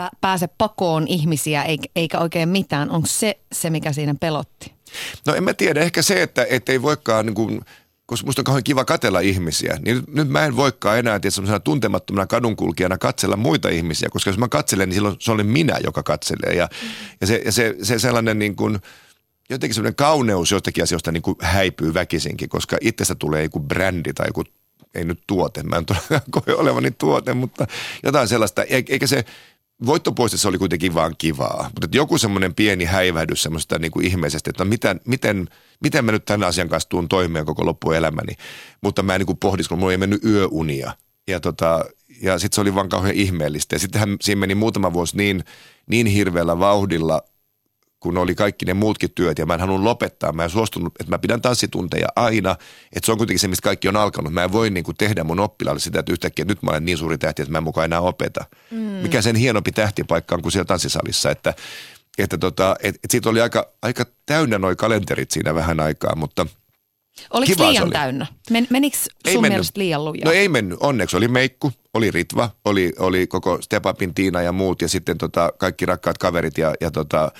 [0.00, 2.90] pä- pääse pakoon ihmisiä eikä, eikä oikein mitään?
[2.90, 4.72] Onko se se, mikä siinä pelotti?
[5.26, 7.60] No en mä tiedä, ehkä se, että ei voikaan niin kuin,
[8.06, 11.34] koska musta on kauhean kiva katella ihmisiä, niin nyt, nyt mä en voikaan enää tietysti
[11.34, 15.78] semmoisena tuntemattomana kadunkulkijana katsella muita ihmisiä, koska jos mä katselen, niin silloin se oli minä,
[15.84, 16.54] joka katselee.
[16.54, 16.88] Ja, mm.
[17.20, 18.78] ja, se, ja se, se sellainen niin kuin,
[19.52, 24.26] jotenkin semmoinen kauneus jostakin asioista niin kuin häipyy väkisinkin, koska itsestä tulee joku brändi tai
[24.28, 24.44] joku,
[24.94, 25.86] ei nyt tuote, mä en
[26.30, 27.66] koe olevani tuote, mutta
[28.02, 29.24] jotain sellaista, eikä se,
[29.86, 34.64] voittopuistissa oli kuitenkin vaan kivaa, mutta joku semmoinen pieni häivähdys semmoista niin kuin ihmeisestä, että
[34.64, 35.48] no miten, miten,
[35.82, 38.34] miten mä nyt tämän asian kanssa tuun toimeen koko loppuelämäni.
[38.80, 40.92] Mutta mä en niin pohdiskellut, mulla ei mennyt yöunia.
[41.28, 41.84] Ja, tota,
[42.22, 43.74] ja sitten se oli vaan kauhean ihmeellistä.
[43.74, 45.44] Ja sittenhän siinä meni muutama vuosi niin,
[45.86, 47.22] niin hirveällä vauhdilla
[48.02, 50.32] kun oli kaikki ne muutkin työt ja mä en halunnut lopettaa.
[50.32, 52.56] Mä en suostunut, että mä pidän tanssitunteja aina,
[52.92, 54.32] että se on kuitenkin se, mistä kaikki on alkanut.
[54.32, 56.84] Mä en voi niin kuin tehdä mun oppilaalle sitä, että yhtäkkiä että nyt mä olen
[56.84, 58.44] niin suuri tähti, että mä en mukaan enää opeta.
[58.70, 58.78] Mm.
[58.78, 61.54] Mikä sen hienompi tähtipaikka on kuin siellä tanssisalissa, että,
[62.18, 66.46] että tota, et, et siitä oli aika, aika täynnä noi kalenterit siinä vähän aikaa, mutta–
[67.30, 67.92] Oliko liian oli.
[67.92, 68.26] täynnä?
[68.50, 70.24] Men, menikö sun ei mielestä liian lujaa?
[70.24, 70.78] No ei mennyt.
[70.80, 75.52] Onneksi oli Meikku, oli Ritva, oli, oli koko Stepapin Tiina ja muut ja sitten tota,
[75.58, 77.32] kaikki rakkaat kaverit ja, ja tota,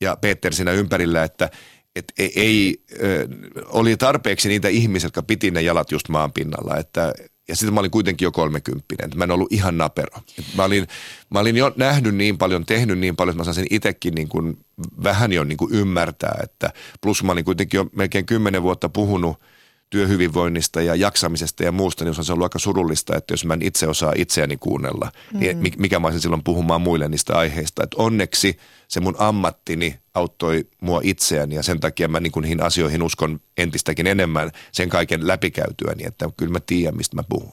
[0.00, 1.50] ja Peter siinä ympärillä, että
[1.96, 3.28] et ei, ei ö,
[3.66, 7.12] oli tarpeeksi niitä ihmisiä, jotka piti ne jalat just maan pinnalla, että
[7.48, 9.10] ja sitten mä olin kuitenkin jo kolmekymppinen.
[9.14, 10.18] Mä en ollut ihan napero.
[10.56, 10.86] Mä, olin,
[11.30, 14.58] mä olin jo nähnyt niin paljon, tehnyt niin paljon, että mä saisin itsekin niin kuin
[15.02, 16.40] vähän jo niin kuin ymmärtää.
[16.42, 19.36] Että plus mä olin kuitenkin jo melkein kymmenen vuotta puhunut–
[19.90, 23.62] työhyvinvoinnista ja jaksamisesta ja muusta, niin se on ollut aika surullista, että jos mä en
[23.62, 25.62] itse osaa itseäni kuunnella, niin mm.
[25.62, 27.82] niin mikä mä olisin silloin puhumaan muille niistä aiheista.
[27.82, 28.56] Että onneksi
[28.88, 33.40] se mun ammattini auttoi mua itseäni ja sen takia mä niin kuin niihin asioihin uskon
[33.58, 37.52] entistäkin enemmän sen kaiken läpikäytyäni, että kyllä mä tiedän, mistä mä puhun.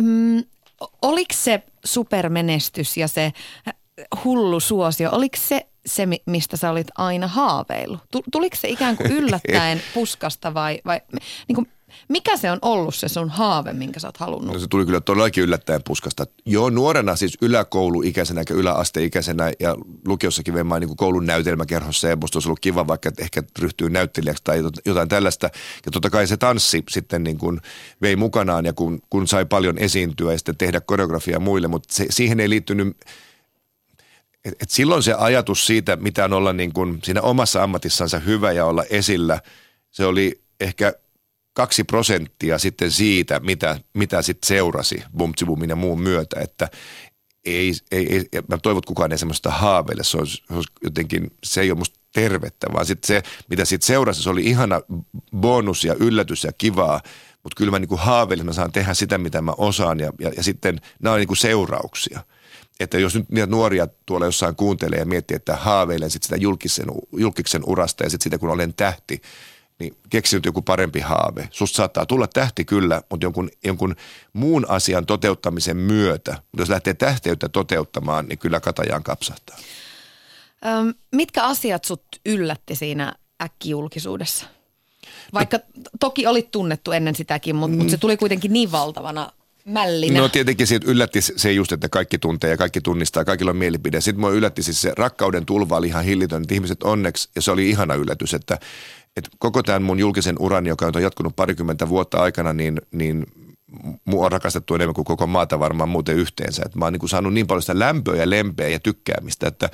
[0.00, 0.44] Mm,
[1.02, 3.32] oliko se supermenestys ja se
[4.24, 8.00] hullu suosio, oliko se se, mistä sä olit aina haaveillut?
[8.32, 11.00] Tuliko se ikään kuin yllättäen puskasta vai, vai
[11.48, 11.68] niin kuin,
[12.08, 14.54] mikä se on ollut se sun haave, minkä sä oot halunnut?
[14.54, 16.26] No se tuli kyllä todellakin yllättäen puskasta.
[16.46, 22.48] Joo, nuorena siis yläkouluikäisenä ja yläasteikäisenä ja lukiossakin vein niin koulun näytelmäkerhossa ja musta olisi
[22.48, 25.50] ollut kiva vaikka ehkä ryhtyy näyttelijäksi tai jotain tällaista.
[25.86, 27.60] Ja totta kai se tanssi sitten niin kuin
[28.02, 32.06] vei mukanaan ja kun, kun sai paljon esiintyä ja sitten tehdä koreografiaa muille, mutta se,
[32.10, 32.96] siihen ei liittynyt
[34.44, 38.52] et, et silloin se ajatus siitä, mitä on olla niin kuin siinä omassa ammatissansa hyvä
[38.52, 39.40] ja olla esillä,
[39.90, 40.92] se oli ehkä
[41.54, 46.68] kaksi prosenttia sitten siitä, mitä, mitä sitten seurasi Bumtsibumin ja muun myötä, että
[47.44, 51.30] ei, ei, ei mä toivon, että kukaan ei semmoista haaveille, se, olisi, se, olisi jotenkin,
[51.44, 54.80] se ei ole musta tervettä, vaan sitten se, mitä sitten seurasi, se oli ihana
[55.36, 57.00] bonus ja yllätys ja kivaa,
[57.42, 60.30] mutta kyllä mä niin kuin haaveilin, mä saan tehdä sitä, mitä mä osaan ja, ja,
[60.36, 62.20] ja sitten nämä on niin kuin seurauksia–
[62.80, 66.86] että jos nyt niitä nuoria tuolla jossain kuuntelee ja miettii, että haaveilen sit sitä julkisen,
[67.16, 69.22] julkisen urasta ja sitten sitä kun olen tähti,
[69.78, 71.48] niin keksi nyt joku parempi haave.
[71.50, 73.96] Susta saattaa tulla tähti kyllä, mutta jonkun, jonkun
[74.32, 79.56] muun asian toteuttamisen myötä, mutta jos lähtee tähteyttä toteuttamaan, niin kyllä katajaan kapsahtaa.
[80.66, 84.46] Öm, mitkä asiat sut yllätti siinä äkkijulkisuudessa?
[85.34, 87.78] Vaikka no, toki olit tunnettu ennen sitäkin, mutta, mm.
[87.78, 89.32] mutta se tuli kuitenkin niin valtavana
[89.64, 90.20] mällinä?
[90.20, 94.00] No tietenkin siitä yllätti se just, että kaikki tuntee ja kaikki tunnistaa, kaikilla on mielipide.
[94.00, 97.50] Sitten mua yllätti siis se rakkauden tulva oli ihan hillitön, että ihmiset onneksi, ja se
[97.50, 98.58] oli ihana yllätys, että,
[99.16, 103.26] että koko tämän mun julkisen uran, joka on jatkunut parikymmentä vuotta aikana, niin, niin
[104.04, 106.62] mua on rakastettu enemmän kuin koko maata varmaan muuten yhteensä.
[106.66, 109.70] Että mä oon niin saanut niin paljon sitä lämpöä ja lempeä ja tykkäämistä, että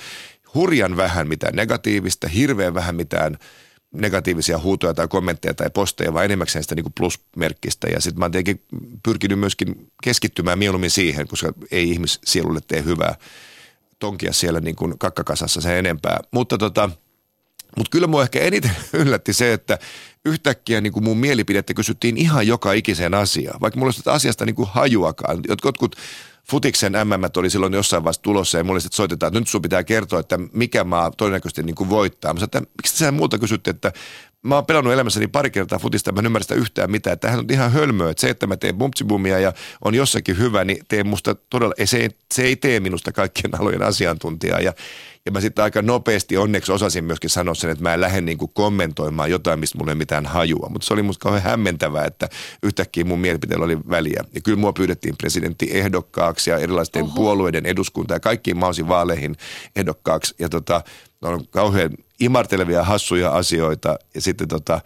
[0.55, 3.39] hurjan vähän mitään negatiivista, hirveän vähän mitään–
[3.93, 7.89] negatiivisia huutoja tai kommentteja tai posteja, vaan enemmäkseen sitä niin plusmerkkistä.
[7.89, 8.65] Ja sitten mä oon tietenkin
[9.03, 13.15] pyrkinyt myöskin keskittymään mieluummin siihen, koska ei ihmissielulle tee hyvää
[13.99, 16.21] tonkia siellä niin kuin kakkakasassa sen enempää.
[16.31, 16.91] Mutta tota,
[17.77, 19.79] mutta kyllä mua ehkä eniten yllätti se, että
[20.25, 23.61] yhtäkkiä niin kuin mun mielipidettä kysyttiin ihan joka ikiseen asiaan.
[23.61, 25.41] Vaikka mulla olisi asiasta niin kuin hajuakaan.
[25.49, 25.97] Jotkut
[26.51, 29.85] futiksen MM oli silloin jossain vaiheessa tulossa ja mulle sitten soitetaan, että nyt sun pitää
[29.85, 32.35] kertoa, että mikä maa todennäköisesti niin kuin voittaa.
[32.35, 33.93] Mä sanoin, että miksi sä muuta kysytte, että
[34.43, 37.19] mä oon pelannut elämässäni pari kertaa futista, mä en ymmärrä sitä yhtään mitään.
[37.19, 39.53] Tähän on ihan hölmöä, että se, että mä teen bumtsibumia ja
[39.85, 43.83] on jossakin hyvä, niin tee musta todella, se ei, se ei tee minusta kaikkien alojen
[43.83, 44.61] asiantuntijaa.
[44.61, 44.73] Ja
[45.27, 48.39] ja mä sitten aika nopeasti onneksi osasin myöskin sanoa sen, että mä en lähde niin
[48.39, 50.69] kuin kommentoimaan jotain, mistä mulla ei mitään hajua.
[50.71, 52.29] Mutta se oli musta kauhean hämmentävää, että
[52.63, 54.25] yhtäkkiä mun mielipiteellä oli väliä.
[54.35, 57.15] Ja kyllä mua pyydettiin presidenttiehdokkaaksi ja erilaisten Oho.
[57.15, 59.37] puolueiden eduskunta ja kaikkiin mausin vaaleihin
[59.77, 60.35] ehdokkaaksi.
[60.39, 60.83] Ja tota,
[61.23, 63.99] on kauhean imartelevia, hassuja asioita.
[64.15, 64.81] Ja sitten tota,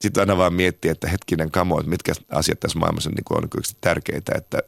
[0.00, 3.62] sitten aina vaan miettii, että hetkinen kamo, että mitkä asiat tässä maailmassa on, niin on
[3.80, 4.62] tärkeitä, että,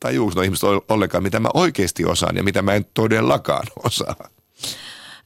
[0.00, 4.28] tajuuko no ihmiset ollenkaan, mitä mä oikeasti osaan ja mitä mä en todellakaan osaa.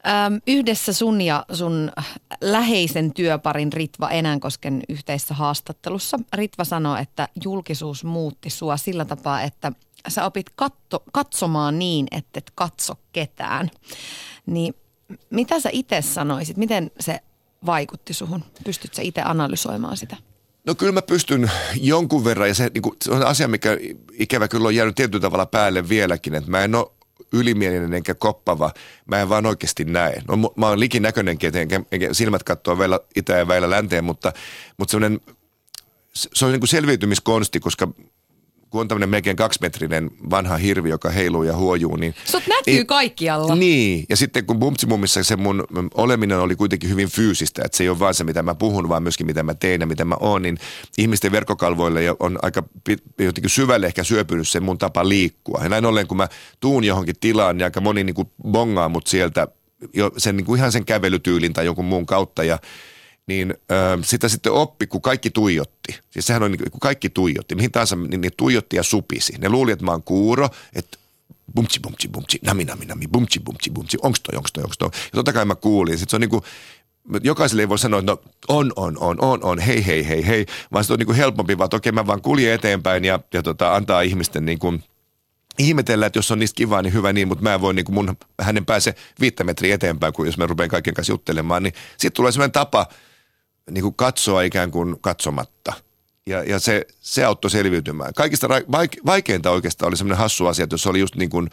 [0.06, 1.92] Öm, yhdessä sun ja sun
[2.40, 9.72] läheisen työparin Ritva Enänkosken yhteisessä haastattelussa Ritva sanoi, että julkisuus muutti sua sillä tapaa, että
[10.08, 13.70] sä opit katto, katsomaan niin, että et katso ketään.
[14.46, 14.74] Niin
[15.30, 17.20] mitä sä itse sanoisit, miten se
[17.66, 18.44] vaikutti suhun?
[18.64, 20.16] Pystytkö sä itse analysoimaan sitä?
[20.66, 23.78] No kyllä mä pystyn jonkun verran ja se, niin kuin, se on asia, mikä
[24.12, 26.86] ikävä kyllä on jäänyt tietyllä tavalla päälle vieläkin, että mä en ole
[27.32, 28.70] ylimielinen enkä koppava.
[29.06, 30.22] Mä en vaan oikeasti näe.
[30.28, 34.32] No, mä oon likinäköinenkin, enkä, enkä silmät katsoa vielä itä ja väillä länteen, mutta,
[34.78, 34.90] mutta
[36.14, 37.88] se on niin kuin selviytymiskonsti, koska
[38.72, 41.96] kun on tämmöinen melkein kaksimetrinen vanha hirvi, joka heiluu ja huojuu.
[41.96, 43.54] Niin, Sut näkyy niin, kaikkialla.
[43.54, 47.88] Niin, ja sitten kun Bumtsimummissa se mun oleminen oli kuitenkin hyvin fyysistä, että se ei
[47.88, 50.42] ole vaan se, mitä mä puhun, vaan myöskin mitä mä teen ja mitä mä oon,
[50.42, 50.58] niin
[50.98, 52.62] ihmisten verkkokalvoille on aika
[53.18, 55.60] jotenkin syvälle ehkä syöpynyt se mun tapa liikkua.
[55.62, 56.28] Ja näin ollen, kun mä
[56.60, 59.48] tuun johonkin tilaan, niin aika moni niin kuin bongaa mut sieltä
[59.94, 62.58] jo sen, niin kuin ihan sen kävelytyylin tai jonkun muun kautta ja
[63.26, 65.98] niin äh, sitä sitten oppi, kun kaikki tuijotti.
[66.10, 69.34] Siis sehän on niin, kun kaikki tuijotti, mihin tahansa, niin ne tuijotti ja supisi.
[69.38, 70.98] Ne luuli, että mä oon kuuro, että
[71.54, 74.90] bumtsi, bumtsi, bumtsi, nami, nami, nami, bumtsi, bumtsi, bumtsi, onks toi, onks toi, onks toi.
[74.94, 75.98] Ja totta kai mä kuulin.
[75.98, 76.42] Sitten se on niin kuin,
[77.22, 80.46] jokaiselle ei voi sanoa, että no on, on, on, on, on, hei, hei, hei, hei,
[80.72, 83.74] vaan se on niin kuin helpompi, vaan okei mä vaan kuljen eteenpäin ja, ja tota,
[83.74, 84.84] antaa ihmisten niin kuin,
[85.58, 87.94] ihmetellä, että jos on niistä kivaa, niin hyvä niin, mutta mä en voi niin kuin
[87.94, 92.12] mun, hänen pääse viittä metriä eteenpäin, kun jos mä rupean kaiken kanssa juttelemaan, niin sitten
[92.12, 92.86] tulee sellainen tapa–
[93.70, 95.72] niin kuin katsoa ikään kuin katsomatta.
[96.26, 98.14] Ja, ja se, se auttoi selviytymään.
[98.14, 98.48] Kaikista
[99.06, 101.50] vaikeinta oikeastaan oli semmoinen hassu asia, että jos oli just niin kuin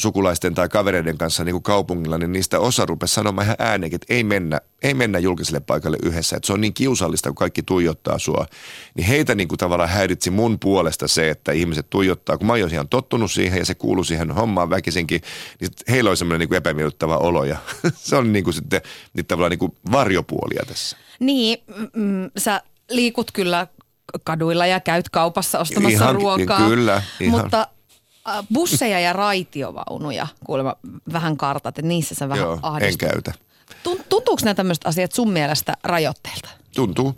[0.00, 4.14] sukulaisten tai kavereiden kanssa niin kuin kaupungilla, niin niistä osa rupesi sanomaan ihan ääneen, että
[4.14, 6.36] ei mennä, ei mennä julkiselle paikalle yhdessä.
[6.36, 8.46] Että se on niin kiusallista, kun kaikki tuijottaa sua.
[8.94, 12.38] Niin heitä niin kuin tavallaan häiritsi mun puolesta se, että ihmiset tuijottaa.
[12.38, 15.20] Kun mä oon ihan tottunut siihen ja se kuuluu siihen hommaan väkisinkin,
[15.60, 17.44] niin heillä oli semmoinen niin kuin epämiellyttävä olo.
[17.44, 17.56] Ja
[17.94, 18.80] se on niin kuin sitten
[19.14, 20.96] niitä tavallaan niin kuin varjopuolia tässä.
[21.20, 21.58] Niin,
[21.96, 23.66] mm, sä liikut kyllä
[24.24, 26.68] kaduilla ja käyt kaupassa ostamassa ihan, ruokaa.
[26.68, 27.40] Kyllä, ihan.
[27.40, 27.66] Mutta
[28.52, 30.74] busseja ja raitiovaunuja, kuulemma
[31.12, 33.02] vähän kartat, että niissä sä vähän Joo, ahdistut.
[33.02, 33.32] en käytä.
[34.08, 36.48] Tuntuuko nämä tämmöiset asiat sun mielestä rajoitteilta?
[36.74, 37.14] Tuntuu.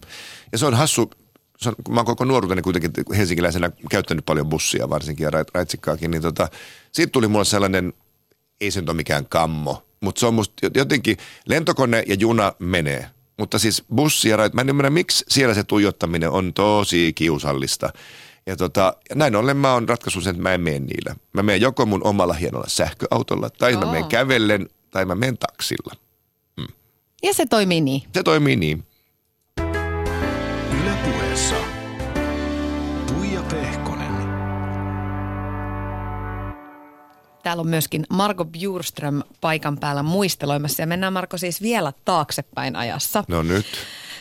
[0.53, 1.11] Ja se on hassu,
[1.59, 6.11] se on, kun mä oon koko nuoruuteni kuitenkin helsinkiläisenä käyttänyt paljon bussia varsinkin ja raitsikkaakin,
[6.11, 6.49] niin tota,
[6.93, 7.93] siitä tuli mulle sellainen,
[8.61, 13.11] ei se nyt ole mikään kammo, mutta se on musta jotenkin, lentokone ja juna menee.
[13.39, 17.93] Mutta siis bussi ja rait, mä en ymmärrä, miksi siellä se tuijottaminen on tosi kiusallista.
[18.47, 21.17] Ja tota, näin ollen mä oon ratkaissut sen, että mä en mene niillä.
[21.33, 23.81] Mä menen joko mun omalla hienolla sähköautolla, tai oh.
[23.81, 25.95] mä menen kävellen, tai mä menen taksilla.
[26.57, 26.67] Mm.
[27.23, 28.03] Ja se toimii niin?
[28.15, 28.85] Se toimii niin.
[37.43, 43.25] Täällä on myöskin Marko Bjurström paikan päällä muisteloimassa ja mennään Marko siis vielä taaksepäin ajassa.
[43.29, 43.67] No nyt.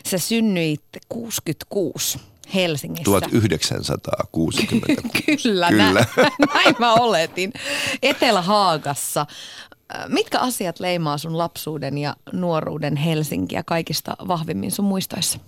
[0.06, 2.20] Sä synnyit 66
[2.54, 3.04] Helsingissä.
[3.04, 4.68] 1966.
[4.68, 5.72] Kyllä, Kyllä.
[5.72, 5.96] Näin,
[6.54, 7.54] näin mä oletin.
[8.02, 9.26] Etelä-Haagassa.
[10.08, 15.40] Mitkä asiat leimaa sun lapsuuden ja nuoruuden Helsinkiä kaikista vahvimmin sun muistoissa?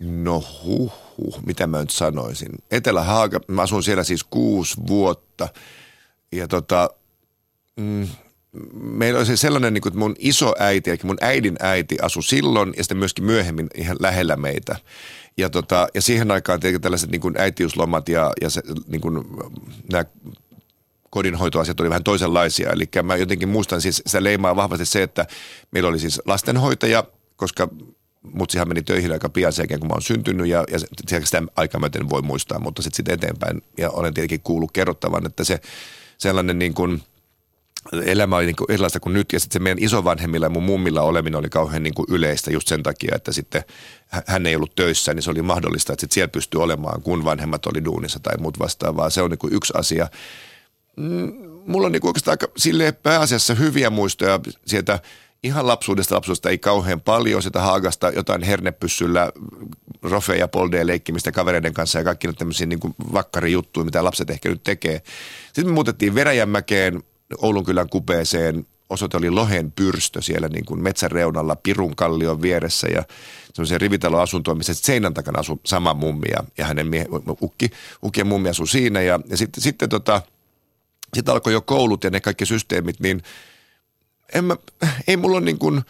[0.00, 2.52] No huh, huh mitä mä nyt sanoisin.
[2.70, 5.48] Etelä-Haaga, mä asun siellä siis kuusi vuotta–
[6.32, 6.90] ja tota,
[7.76, 8.08] mm,
[8.72, 10.16] meillä oli se sellainen, niin kuin, että mun
[10.58, 14.76] äiti, eli mun äidin äiti asui silloin ja sitten myöskin myöhemmin ihan lähellä meitä.
[15.38, 19.24] Ja, tota, ja siihen aikaan tietenkin tällaiset niin kuin äitiyslomat ja, ja se, niin kuin,
[19.92, 20.04] nämä
[21.10, 22.70] kodinhoitoasiat oli vähän toisenlaisia.
[22.70, 25.26] Eli mä jotenkin muistan siis sitä leimaa vahvasti se, että
[25.70, 27.04] meillä oli siis lastenhoitaja,
[27.36, 27.68] koska
[28.22, 30.78] mutsihan meni töihin aika pian sen jälkeen, kun mä oon syntynyt ja, ja
[31.24, 33.62] sitä aikaa voi muistaa, mutta sitten sit eteenpäin.
[33.78, 35.60] Ja olen tietenkin kuullut kerrottavan, että se
[36.18, 37.02] sellainen niin kuin,
[38.04, 39.32] elämä oli niin kuin erilaista kuin nyt.
[39.32, 42.68] Ja sitten se meidän isovanhemmilla ja mun mummilla oleminen oli kauhean niin kuin yleistä just
[42.68, 43.64] sen takia, että sitten
[44.26, 47.66] hän ei ollut töissä, niin se oli mahdollista, että sitten siellä pystyi olemaan, kun vanhemmat
[47.66, 49.10] oli duunissa tai muut vastaavaa.
[49.10, 50.08] Se on niin kuin yksi asia.
[50.96, 51.32] Mm,
[51.66, 54.98] mulla on niin kuin oikeastaan aika silleen pääasiassa hyviä muistoja sieltä
[55.42, 59.32] ihan lapsuudesta lapsuudesta ei kauhean paljon sitä Haagasta jotain hernepyssyllä
[60.02, 62.80] Rofe ja Polde leikkimistä kavereiden kanssa ja kaikki tämmöisiä niin
[63.12, 65.02] vakkarijuttuja, mitä lapset ehkä nyt tekee.
[65.46, 67.02] Sitten me muutettiin Veräjänmäkeen,
[67.38, 72.88] Oulun kylän kupeeseen, osoite oli Lohen pyrstö siellä niin kuin metsän reunalla Pirun kallion vieressä
[72.88, 73.04] ja
[73.54, 77.06] semmoisen rivitaloasuntoon, missä seinän takana asui sama mummi ja, ja hänen mie-
[77.42, 77.70] ukki,
[78.04, 80.22] ukki ja mummi asui siinä ja, ja sitten, sitten tota,
[81.14, 83.22] sitten alkoi jo koulut ja ne kaikki systeemit, niin
[84.34, 84.56] en mä,
[85.06, 85.82] ei mulla niin kuin,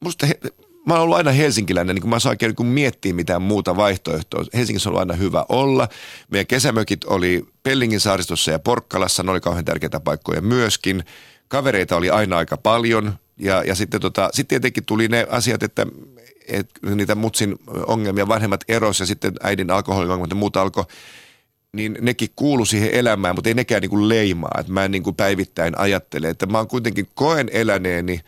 [0.00, 0.40] musta he,
[0.86, 4.44] mä oon ollut aina helsinkiläinen, niin kun mä saan niin miettiä mitään muuta vaihtoehtoa.
[4.54, 5.88] Helsingissä on ollut aina hyvä olla.
[6.30, 11.04] Meidän kesämökit oli Pellingin saaristossa ja Porkkalassa, ne oli kauhean tärkeitä paikkoja myöskin.
[11.48, 15.86] Kavereita oli aina aika paljon ja, ja sitten, tota, sitten tietenkin tuli ne asiat, että,
[16.48, 20.84] että niitä mutsin ongelmia, vanhemmat eros ja sitten äidin alkoholiongelmat ja muut alkoi
[21.72, 24.56] niin nekin kuulu siihen elämään, mutta ei nekään niin kuin leimaa.
[24.60, 28.20] Että mä en niin kuin päivittäin ajattele, että mä oon kuitenkin koen eläneeni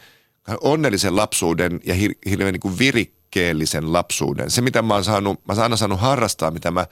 [0.60, 4.50] onnellisen lapsuuden ja hir- hirveän niin kuin virikkeellisen lapsuuden.
[4.50, 6.86] Se, mitä mä oon saanut, mä oon aina saanut harrastaa, mitä mä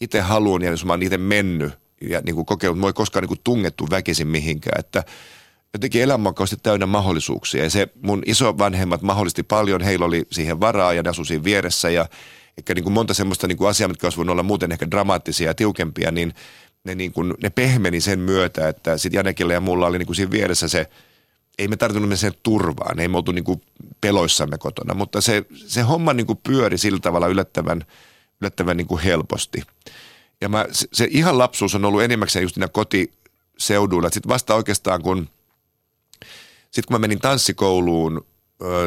[0.00, 3.22] itse haluan ja jos mä oon itse mennyt ja niin kuin kokenut, mä ei koskaan
[3.22, 5.04] niin kuin tungettu väkisin mihinkään, että
[5.74, 7.64] jotenkin elämä on täynnä mahdollisuuksia.
[7.64, 11.90] Ja se mun isovanhemmat mahdollisti paljon, heillä oli siihen varaa ja ne asui siinä vieressä.
[11.90, 12.08] Ja
[12.58, 15.50] ehkä niin kuin monta semmoista niin kuin asiaa, mitkä olisi voinut olla muuten ehkä dramaattisia
[15.50, 16.34] ja tiukempia, niin
[16.84, 20.16] ne, niin kuin, ne pehmeni sen myötä, että sitten Janekilla ja mulla oli niin kuin
[20.16, 20.86] siinä vieressä se,
[21.58, 23.62] ei me tarvinnut sen turvaan, ei me oltu niin kuin
[24.00, 27.82] peloissamme kotona, mutta se, se homma niin kuin pyöri sillä tavalla yllättävän,
[28.40, 29.62] yllättävän niin kuin helposti.
[30.40, 34.10] Ja mä, se, se ihan lapsuus on ollut enimmäkseen just siinä kotiseuduilla.
[34.10, 35.28] Sitten vasta oikeastaan kun,
[36.70, 38.26] sitten kun mä menin tanssikouluun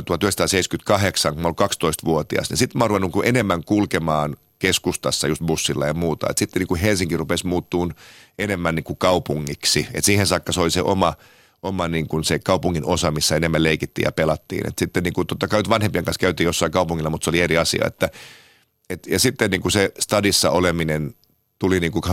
[0.06, 5.94] 1978, kun mä olin 12-vuotias, niin sitten mä ruvennut enemmän kulkemaan keskustassa just bussilla ja
[5.94, 6.28] muuta.
[6.30, 7.94] Et sitten niin kuin Helsinki rupesi muuttuun
[8.40, 9.88] enemmän niin kuin kaupungiksi.
[9.94, 11.14] Et siihen saakka se oli se oma,
[11.64, 14.68] oma niin kuin se kaupungin osa, missä enemmän leikittiin ja pelattiin.
[14.68, 17.58] Et sitten niin kuin, totta kai vanhempien kanssa käytiin jossain kaupungilla, mutta se oli eri
[17.58, 17.88] asia.
[17.88, 18.10] Että,
[18.90, 21.14] et, ja sitten niin kuin se stadissa oleminen
[21.60, 22.04] tuli niin kuin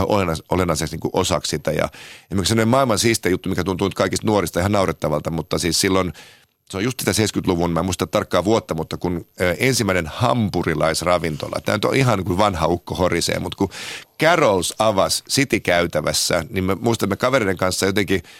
[0.49, 1.71] olennaiseksi niin kuin osaksi sitä.
[1.71, 1.89] Ja
[2.25, 6.13] esimerkiksi sellainen maailman siiste juttu, mikä tuntuu kaikista nuorista ihan naurettavalta, mutta siis silloin–
[6.69, 9.27] se on just sitä 70-luvun, mä en muista tarkkaa vuotta, mutta kun
[9.59, 13.69] ensimmäinen hampurilaisravintola, tämä on ihan kuin vanha ukko horisee, mutta kun
[14.21, 18.21] Carols avasi City-käytävässä, niin me muistamme kavereiden kanssa jotenkin–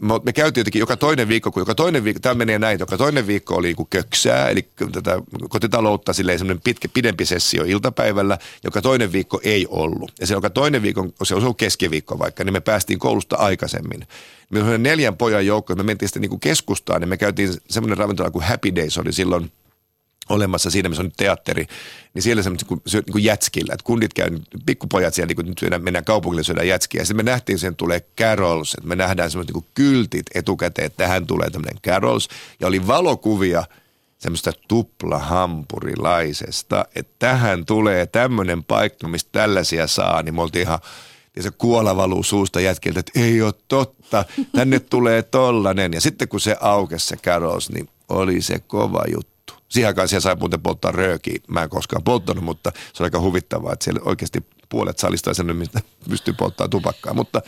[0.00, 3.26] me, käytiin jotenkin joka toinen viikko, kun joka toinen viikko, tämä menee näin, joka toinen
[3.26, 9.12] viikko oli kuin köksää, eli tätä kotitaloutta silleen semmoinen pitkä, pidempi sessio iltapäivällä, joka toinen
[9.12, 10.12] viikko ei ollut.
[10.20, 14.06] Ja se joka toinen viikko, se ollut keskiviikko vaikka, niin me päästiin koulusta aikaisemmin.
[14.50, 17.98] Me oli neljän pojan joukko, me mentiin sitten niin kuin keskustaan, niin me käytiin semmoinen
[17.98, 19.52] ravintola kuin Happy Days oli silloin–
[20.28, 21.66] olemassa siinä, missä on nyt teatteri,
[22.14, 22.58] niin siellä se niin
[22.92, 24.30] niin kuin jätskillä, että kundit käy,
[24.66, 27.00] pikkupojat siellä, niin kuin nyt mennään kaupungille syödään jätskiä.
[27.00, 31.04] Ja sitten me nähtiin, sen tulee Carols, että me nähdään semmoiset niin kyltit etukäteen, että
[31.04, 32.28] tähän tulee tämmöinen Carols.
[32.60, 33.64] Ja oli valokuvia
[34.18, 40.78] semmoista tuplahampurilaisesta, että tähän tulee tämmöinen paikka, mistä tällaisia saa, niin me oltiin ihan
[41.36, 45.92] ja se kuola valuu suusta jätkiltä, että ei ole totta, tänne tulee tollanen.
[45.92, 49.39] Ja sitten kun se aukesi se Carols, niin oli se kova juttu
[49.70, 51.38] Siihen aikaan siellä sai muuten polttaa röökiä.
[51.48, 55.56] Mä en koskaan polttanut, mutta se on aika huvittavaa, että siellä oikeasti puolet salista sen,
[55.56, 57.14] mistä pystyy polttaa tupakkaa.
[57.14, 57.42] Mutta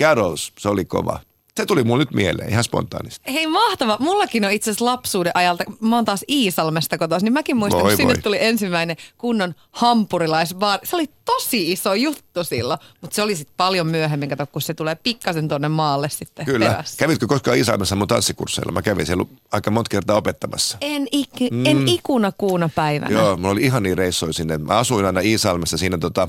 [0.00, 1.20] Carols, se oli kova
[1.62, 3.32] se tuli mulle nyt mieleen ihan spontaanisti.
[3.32, 3.96] Hei mahtava.
[4.00, 7.90] Mullakin on itse asiassa lapsuuden ajalta, mä oon taas Iisalmesta kotoisin, niin mäkin muistan, voi,
[7.90, 8.22] kun sinne voi.
[8.22, 10.86] tuli ensimmäinen kunnon hampurilaisbaari.
[10.86, 14.74] Se oli tosi iso juttu silloin, mutta se oli sitten paljon myöhemmin, kato, kun se
[14.74, 16.66] tulee pikkasen tuonne maalle sitten Kyllä.
[16.66, 16.96] Perässä.
[16.98, 18.72] Kävitkö koskaan Iisalmessa mun tanssikursseilla?
[18.72, 20.78] Mä kävin siellä aika monta kertaa opettamassa.
[20.80, 21.66] En, ik- mm.
[21.66, 23.12] en ikuna kuuna päivänä.
[23.12, 24.58] Joo, mulla oli ihan niin reissoja sinne.
[24.58, 26.28] Mä asuin aina Iisalmessa siinä tota,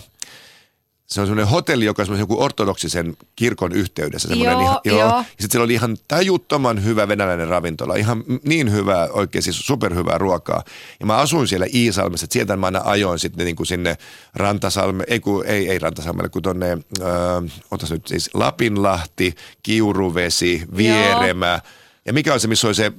[1.12, 4.34] se on semmoinen hotelli, joka on joku ortodoksisen kirkon yhteydessä.
[4.34, 5.00] Joo, ihan, joo.
[5.00, 7.96] Ja sitten siellä oli ihan tajuttoman hyvä venäläinen ravintola.
[7.96, 10.64] Ihan niin hyvää, oikein siis superhyvää ruokaa.
[11.00, 13.98] Ja mä asuin siellä Iisalmessa, että sieltä mä aina ajoin sitten niin kuin sinne
[14.36, 21.48] Rantasalme, ei, kun, ei, ei Rantasalmelle, kun tonne, äh, nyt siis Lapinlahti, Kiuruvesi, Vieremä.
[21.52, 21.60] Joo.
[22.06, 22.92] Ja mikä on se, missä oli se,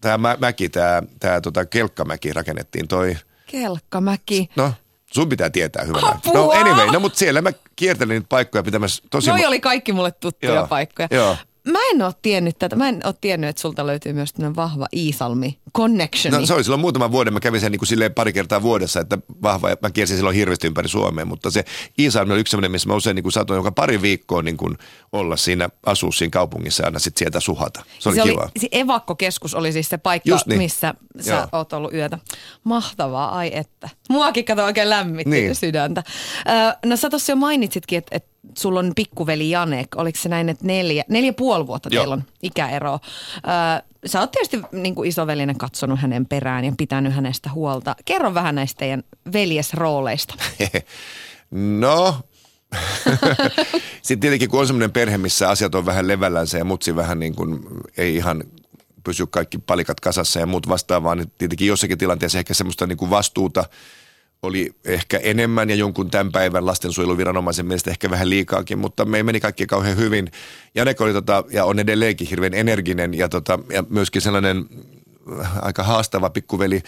[0.00, 3.16] tämä mäki, tämä, tämä tota, Kelkkamäki rakennettiin, toi...
[3.46, 4.50] Kelkkamäki.
[4.56, 4.72] No,
[5.14, 6.08] Sun pitää tietää hyvänä.
[6.08, 6.32] Apua!
[6.32, 9.30] No anyway, no mutta siellä mä kiertelin niitä paikkoja pitämässä tosi...
[9.30, 10.66] Noi oli kaikki mulle tuttuja Joo.
[10.66, 11.08] paikkoja.
[11.10, 11.36] Joo.
[11.72, 12.76] Mä en ole tiennyt tätä.
[12.76, 16.40] Mä en ole tiennyt, että sulta löytyy myös tämmöinen vahva Iisalmi connection.
[16.40, 17.32] No se oli silloin muutaman vuoden.
[17.32, 19.68] Mä kävin sen niin kuin silleen pari kertaa vuodessa, että vahva.
[19.82, 21.64] Mä kiersin silloin hirveästi ympäri Suomea, mutta se
[21.98, 24.78] Iisalmi oli yksi sellainen, missä mä usein niin kuin satoin joka pari viikkoa niin kuin
[25.12, 27.84] olla siinä, asua siinä kaupungissa ja aina sitten sieltä suhata.
[27.98, 28.42] Se oli se kiva.
[28.42, 30.58] Oli, se evakkokeskus oli siis se paikka, niin.
[30.58, 31.46] missä sä Joo.
[31.52, 32.18] oot ollut yötä.
[32.64, 33.88] Mahtavaa, ai että.
[34.08, 35.54] Muakin kato oikein lämmitti niin.
[35.54, 36.02] sydäntä.
[36.86, 40.66] no sä tuossa jo mainitsitkin, että, että sulla on pikkuveli Janek, oliko se näin, että
[40.66, 42.00] neljä, neljä puoli vuotta Joo.
[42.00, 42.98] teillä on ikäero.
[44.06, 47.96] sä oot tietysti niin kuin isovelinen katsonut hänen perään ja pitänyt hänestä huolta.
[48.04, 50.34] Kerro vähän näistä teidän veljesrooleista.
[51.80, 52.14] no,
[54.02, 57.34] sitten tietenkin kun on semmoinen perhe, missä asiat on vähän levällänsä ja mutsi vähän niin
[57.34, 57.60] kuin
[57.96, 58.44] ei ihan
[59.04, 63.10] pysy kaikki palikat kasassa ja muut vastaavaa, niin tietenkin jossakin tilanteessa ehkä semmoista niin kuin
[63.10, 63.64] vastuuta–
[64.42, 69.40] oli ehkä enemmän ja jonkun tämän päivän lastensuojeluviranomaisen mielestä ehkä vähän liikaakin, mutta me meni
[69.40, 70.30] kaikki kauhean hyvin.
[70.74, 74.64] Janek oli tota, ja on edelleenkin hirveän energinen ja, tota, ja myöskin sellainen
[75.62, 76.82] aika haastava pikkuveli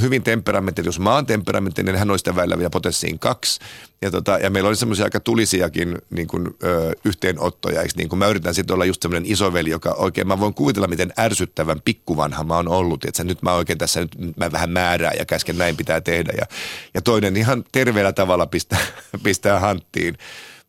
[0.00, 3.60] hyvin temperamenttinen, jos mä oon temperamenttinen, niin hän olisi sitä välillä vielä potenssiin kaksi.
[4.02, 7.82] Ja, tota, ja meillä oli semmoisia aika tulisiakin niin kuin, ö, yhteenottoja.
[7.82, 7.92] Eikö?
[7.96, 11.12] Niin kuin mä yritän sitten olla just semmoinen isoveli, joka oikein, mä voin kuvitella, miten
[11.18, 13.04] ärsyttävän pikkuvanha mä oon ollut.
[13.04, 16.32] Että nyt mä oikein tässä nyt mä vähän määrää ja käsken näin pitää tehdä.
[16.38, 16.46] Ja,
[16.94, 18.80] ja toinen ihan terveellä tavalla pistää,
[19.22, 20.18] pistää hanttiin.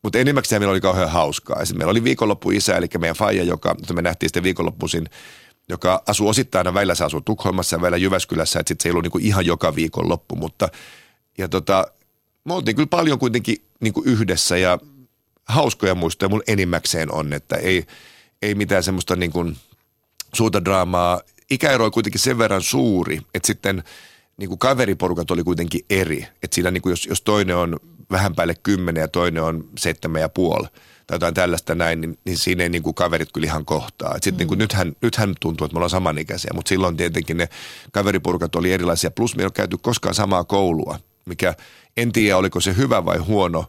[0.03, 1.63] Mutta enimmäkseen meillä oli kauhean hauskaa.
[1.75, 5.09] Meillä oli viikonloppu isä, eli meidän faija, joka me nähtiin sitten viikonloppuisin–
[5.69, 9.03] joka asuu osittain, välillä se asuu Tukholmassa ja välillä Jyväskylässä, että sitten se ei ollut
[9.03, 10.69] niin kuin ihan joka viikon loppu, mutta
[11.37, 11.87] ja tota,
[12.43, 14.79] me oltiin kyllä paljon kuitenkin niin kuin yhdessä ja
[15.45, 17.85] hauskoja muistoja mun enimmäkseen on, että ei,
[18.41, 19.57] ei mitään semmoista niin kuin
[20.33, 21.21] suurta draamaa.
[21.49, 23.83] Ikäero oli kuitenkin sen verran suuri, että sitten
[24.37, 26.27] niin kuin kaveriporukat oli kuitenkin eri.
[26.43, 27.79] Että siinä niin kuin jos, jos toinen on
[28.11, 30.67] vähän päälle kymmenen ja toinen on seitsemän ja puoli–
[31.07, 34.15] tai jotain tällaista näin, niin, niin siinä ei niin kuin kaverit kyllä ihan kohtaa.
[34.15, 34.37] Et sit mm.
[34.37, 37.49] niin kuin nythän, nythän tuntuu, että me ollaan samanikäisiä, mutta silloin tietenkin ne
[37.91, 39.11] kaveriporukat oli erilaisia.
[39.11, 41.53] Plus me ei ole käyty koskaan samaa koulua, mikä
[41.97, 43.65] en tiedä oliko se hyvä vai huono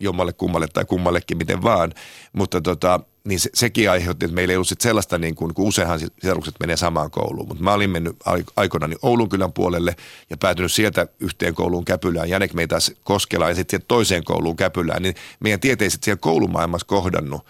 [0.00, 1.92] jommalle kummalle tai kummallekin miten vaan,
[2.32, 5.68] mutta tota, niin se, sekin aiheutti, että meillä ei ollut sit sellaista, niin kuin, kun
[5.68, 8.16] useinhan sisarukset menee samaan kouluun, mutta mä olin mennyt
[8.56, 9.96] aikoinaan Oulun kylän puolelle
[10.30, 12.28] ja päätynyt sieltä yhteen kouluun Käpylään.
[12.28, 17.46] Janek meitä taas Koskelaan ja sitten toiseen kouluun Käpylään, niin meidän tieteiset siellä koulumaailmassa kohdannut,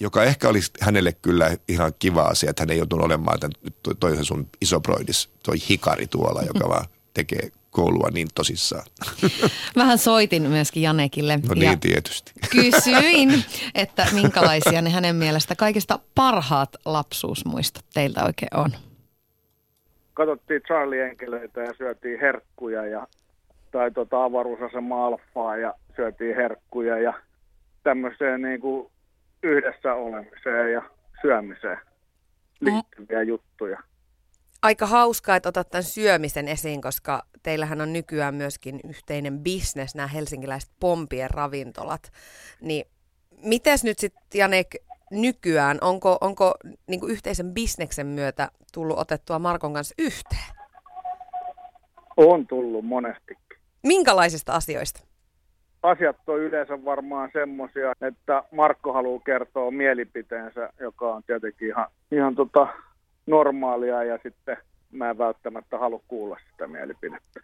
[0.00, 3.52] joka ehkä olisi hänelle kyllä ihan kiva asia, että hän ei joutunut olemaan tämän,
[4.00, 8.84] toi sun isoproidis, toi hikari tuolla, joka vaan tekee koulua niin tosissaan.
[9.76, 11.36] Vähän soitin myöskin Janekille.
[11.36, 12.32] No niin, tietysti.
[12.60, 13.30] Kysyin,
[13.74, 18.70] että minkälaisia ne hänen mielestä kaikista parhaat lapsuusmuistot teiltä oikein on.
[20.14, 23.06] Katsottiin Charlie Enkeleitä ja syötiin herkkuja ja
[23.70, 27.14] tai tuota avaruusasema Alfaa ja syötiin herkkuja ja
[27.82, 28.90] tämmöiseen niin kuin
[29.42, 30.82] yhdessä olemiseen ja
[31.20, 31.78] syömiseen
[32.60, 33.28] liittyviä mm.
[33.28, 33.82] juttuja
[34.66, 40.06] aika hauskaa, että otat tämän syömisen esiin, koska teillähän on nykyään myöskin yhteinen bisnes, nämä
[40.06, 42.12] helsinkiläiset pompien ravintolat.
[42.60, 42.84] Niin
[43.44, 44.76] mites nyt sitten, Janek,
[45.10, 46.54] nykyään, onko, onko
[46.86, 50.56] niin yhteisen bisneksen myötä tullut otettua Markon kanssa yhteen?
[52.16, 53.58] On tullut monestikin.
[53.82, 55.00] Minkälaisista asioista?
[55.82, 62.34] Asiat on yleensä varmaan semmoisia, että Markko haluaa kertoa mielipiteensä, joka on tietenkin ihan, ihan
[62.34, 62.66] tota,
[63.26, 64.56] normaalia ja sitten
[64.92, 67.40] mä en välttämättä halua kuulla sitä mielipidettä.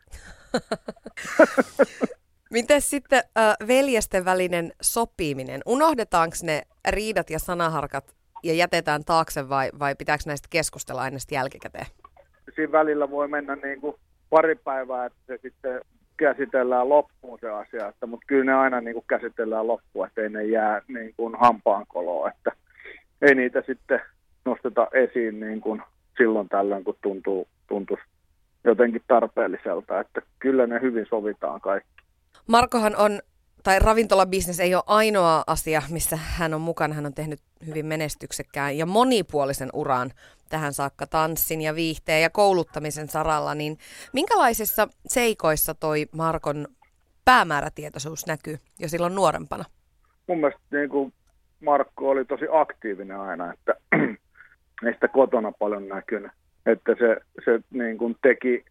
[2.52, 5.60] Miten sitten äh, veljesten välinen sopiminen?
[5.66, 11.36] Unohdetaanko ne riidat ja sanaharkat ja jätetään taakse vai, vai pitääkö näistä keskustella aina sitten
[11.36, 11.86] jälkikäteen?
[12.54, 13.96] Siinä välillä voi mennä niin kuin
[14.30, 15.80] pari päivää, että se sitten
[16.16, 20.28] käsitellään loppuun se asia, että, mutta kyllä ne aina niin kuin käsitellään loppuun, että ei
[20.28, 22.52] ne jää niin kuin hampaankoloon, että
[23.22, 24.00] ei niitä sitten
[24.44, 25.82] nosteta esiin niin kuin
[26.16, 28.02] silloin tällöin, kun tuntuu, tuntuisi
[28.64, 30.00] jotenkin tarpeelliselta.
[30.00, 32.02] Että kyllä ne hyvin sovitaan kaikki.
[32.46, 33.20] Markohan on,
[33.62, 36.94] tai ravintolabisnes ei ole ainoa asia, missä hän on mukana.
[36.94, 40.10] Hän on tehnyt hyvin menestyksekkään ja monipuolisen uran
[40.48, 43.54] tähän saakka tanssin ja viihteen ja kouluttamisen saralla.
[43.54, 43.78] Niin
[44.12, 46.66] minkälaisissa seikoissa toi Markon
[47.24, 49.64] päämäärätietoisuus näkyy jo silloin nuorempana?
[50.26, 51.12] Mun mielestä niin kuin
[51.60, 53.74] Markko oli tosi aktiivinen aina, että
[54.86, 56.32] ei sitä kotona paljon näkynyt.
[56.66, 58.64] Että se, se niin kuin teki,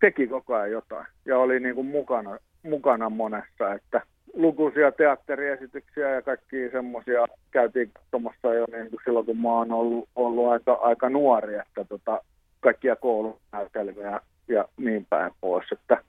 [0.00, 4.02] teki koko ajan jotain ja oli niin kuin mukana, mukana monessa, että
[4.34, 10.08] lukuisia teatteriesityksiä ja kaikki semmoisia käytiin katsomassa jo niin kuin silloin, kun mä oon ollut,
[10.16, 12.22] ollut aika, aika nuori, että tota,
[12.60, 16.02] kaikkia koulunäytelmiä ja niin päin pois, että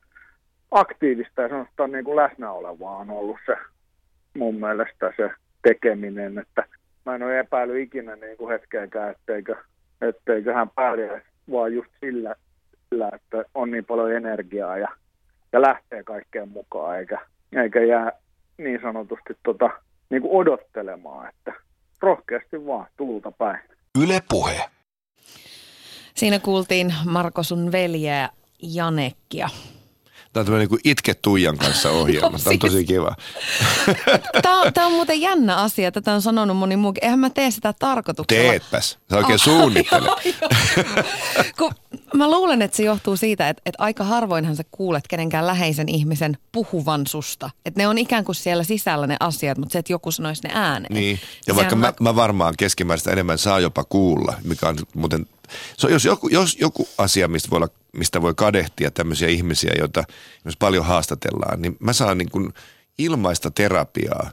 [0.72, 3.56] aktiivista ja semmoista niin kuin läsnä olevaa on ollut se
[4.38, 6.64] mun mielestä se tekeminen, että
[7.06, 9.56] mä en ole epäily ikinä niin kuin hetkeäkään, etteikö,
[10.02, 11.22] etteikö hän pärjää
[11.52, 12.36] vaan just sillä,
[12.90, 14.88] sillä, että on niin paljon energiaa ja,
[15.54, 17.20] ja lähtee kaikkeen mukaan, eikä,
[17.64, 18.12] eikä jää
[18.58, 19.70] niin sanotusti tota,
[20.10, 21.54] niin kuin odottelemaan, että
[22.02, 23.60] rohkeasti vaan tulta päin.
[24.04, 24.62] Yle Puhe.
[26.16, 28.30] Siinä kuultiin Marko sun veljeä
[28.64, 29.50] Janekkia.
[30.34, 32.40] Tämä on tämmöinen niin Itke Tuijan kanssa ohjelma.
[32.40, 33.16] Tämä on tosi siis- kiva.
[34.44, 35.92] Tämä on, tämä on muuten jännä asia.
[35.92, 37.04] Tätä on sanonut moni muukin.
[37.04, 38.50] Eihän mä tee sitä tarkoituksella.
[38.50, 38.98] Teetpäs.
[39.10, 40.10] Sä oikein oh, suunnittele.
[41.58, 41.72] Kun
[42.14, 46.38] mä luulen, että se johtuu siitä, että, että aika harvoinhan sä kuulet kenenkään läheisen ihmisen
[46.52, 47.50] puhuvan susta.
[47.66, 50.50] Että ne on ikään kuin siellä sisällä ne asiat, mutta se, että joku sanoisi ne
[50.54, 50.94] ääneen.
[50.94, 51.20] Niin.
[51.48, 55.26] Ja vaikka mä, mä varmaan keskimääräistä enemmän saa jopa kuulla, mikä on muuten
[55.78, 60.04] So, jos, joku, jos joku asia, mistä voi, olla, mistä voi kadehtia tämmöisiä ihmisiä, joita
[60.44, 62.54] myös paljon haastatellaan, niin mä saan niin kuin
[62.98, 64.32] ilmaista terapiaa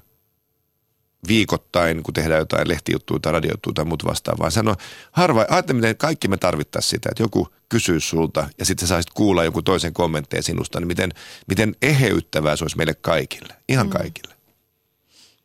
[1.28, 4.50] viikoittain, kun tehdään jotain lehtijuttuja tai radiojuttuja tai muuta vastaavaa.
[4.50, 4.74] Sano,
[5.12, 9.12] harva, ajattele, miten kaikki me tarvittaisiin sitä, että joku kysyy sulta ja sitten sä saisit
[9.14, 11.10] kuulla joku toisen kommentteja sinusta, niin miten,
[11.46, 13.90] miten eheyttävää se olisi meille kaikille, ihan mm.
[13.90, 14.34] kaikille.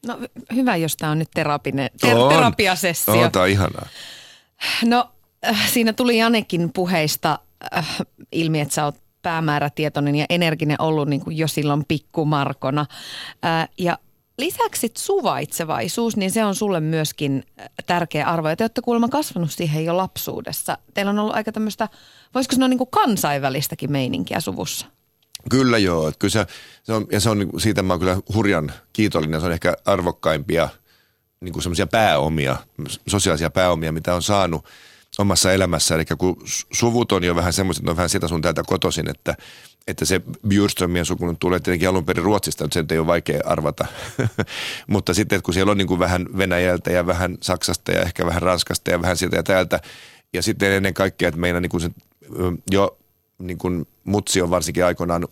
[0.05, 0.19] No
[0.55, 2.33] hyvä, jos tämä on nyt terapinen, ter- on.
[2.33, 3.13] terapiasessio.
[3.13, 3.87] On, tämä on ihanaa.
[4.83, 5.09] No
[5.73, 7.39] siinä tuli Janekin puheista
[7.75, 7.97] äh,
[8.31, 12.85] ilmi, että sä oot päämäärätietoinen ja energinen ollut niin kuin jo silloin pikkumarkona.
[13.45, 13.97] Äh, ja
[14.37, 18.49] lisäksi suvaitsevaisuus, niin se on sulle myöskin äh, tärkeä arvo.
[18.49, 20.77] Ja te olette kuulemma kasvanut siihen jo lapsuudessa.
[20.93, 21.89] Teillä on ollut aika tämmöistä,
[22.33, 24.85] voisiko sanoa niin kuin kansainvälistäkin meininkiä suvussa?
[25.49, 26.07] Kyllä joo.
[26.07, 26.45] Että kyllä se,
[26.83, 29.39] se on, ja se on, siitä mä oon kyllä hurjan kiitollinen.
[29.39, 30.69] Se on ehkä arvokkaimpia
[31.41, 32.57] niin kuin pääomia,
[33.07, 34.65] sosiaalisia pääomia, mitä on saanut
[35.19, 35.95] omassa elämässä.
[35.95, 36.37] Eli kun
[36.73, 39.35] suvut on jo vähän semmoiset, on vähän sieltä sun täältä kotoisin, että,
[39.87, 43.85] että se Bjurströmien suku tulee tietenkin alun perin Ruotsista, mutta sen ei ole vaikea arvata.
[44.87, 48.41] mutta sitten, kun siellä on niin kuin vähän Venäjältä ja vähän Saksasta ja ehkä vähän
[48.41, 49.79] Ranskasta ja vähän sieltä ja täältä,
[50.33, 51.89] ja sitten ennen kaikkea, että meillä niin kuin se,
[52.71, 52.97] jo
[53.39, 55.27] niin kuin mutsi on varsinkin aikoinaan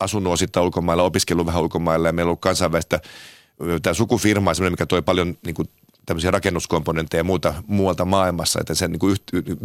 [0.00, 3.00] asunut osittain ulkomailla, opiskellut vähän ulkomailla ja meillä on ollut kansainvälistä
[3.82, 5.68] tämä sukufirma on mikä toi paljon niin kuin
[6.06, 9.16] tämmöisiä rakennuskomponentteja ja muuta muualta maailmassa, että sen niin kuin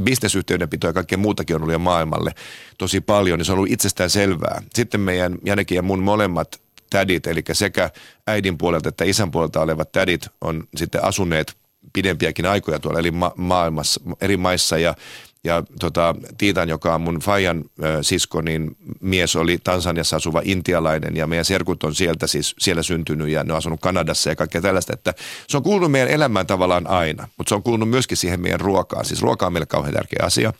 [0.03, 2.31] bisnesyhteydenpito ja kaikkea muutakin on ollut jo maailmalle
[2.77, 4.61] tosi paljon, niin se on ollut itsestään selvää.
[4.73, 7.89] Sitten meidän Janekin ja mun molemmat tädit, eli sekä
[8.27, 11.55] äidin puolelta että isän puolelta olevat tädit on sitten asuneet
[11.93, 14.95] pidempiäkin aikoja tuolla eli ma- maailmassa, eri maissa ja
[15.43, 21.15] ja tota, Tiitan, joka on mun Fajan ö, sisko, niin mies oli Tansaniassa asuva intialainen
[21.15, 24.61] ja meidän serkut on sieltä siis siellä syntynyt ja ne on asunut Kanadassa ja kaikkea
[24.61, 24.93] tällaista.
[24.93, 25.13] Että
[25.47, 29.05] se on kuulunut meidän elämään tavallaan aina, mutta se on kuulunut myöskin siihen meidän ruokaan.
[29.05, 30.53] Siis ruoka on meille kauhean tärkeä asia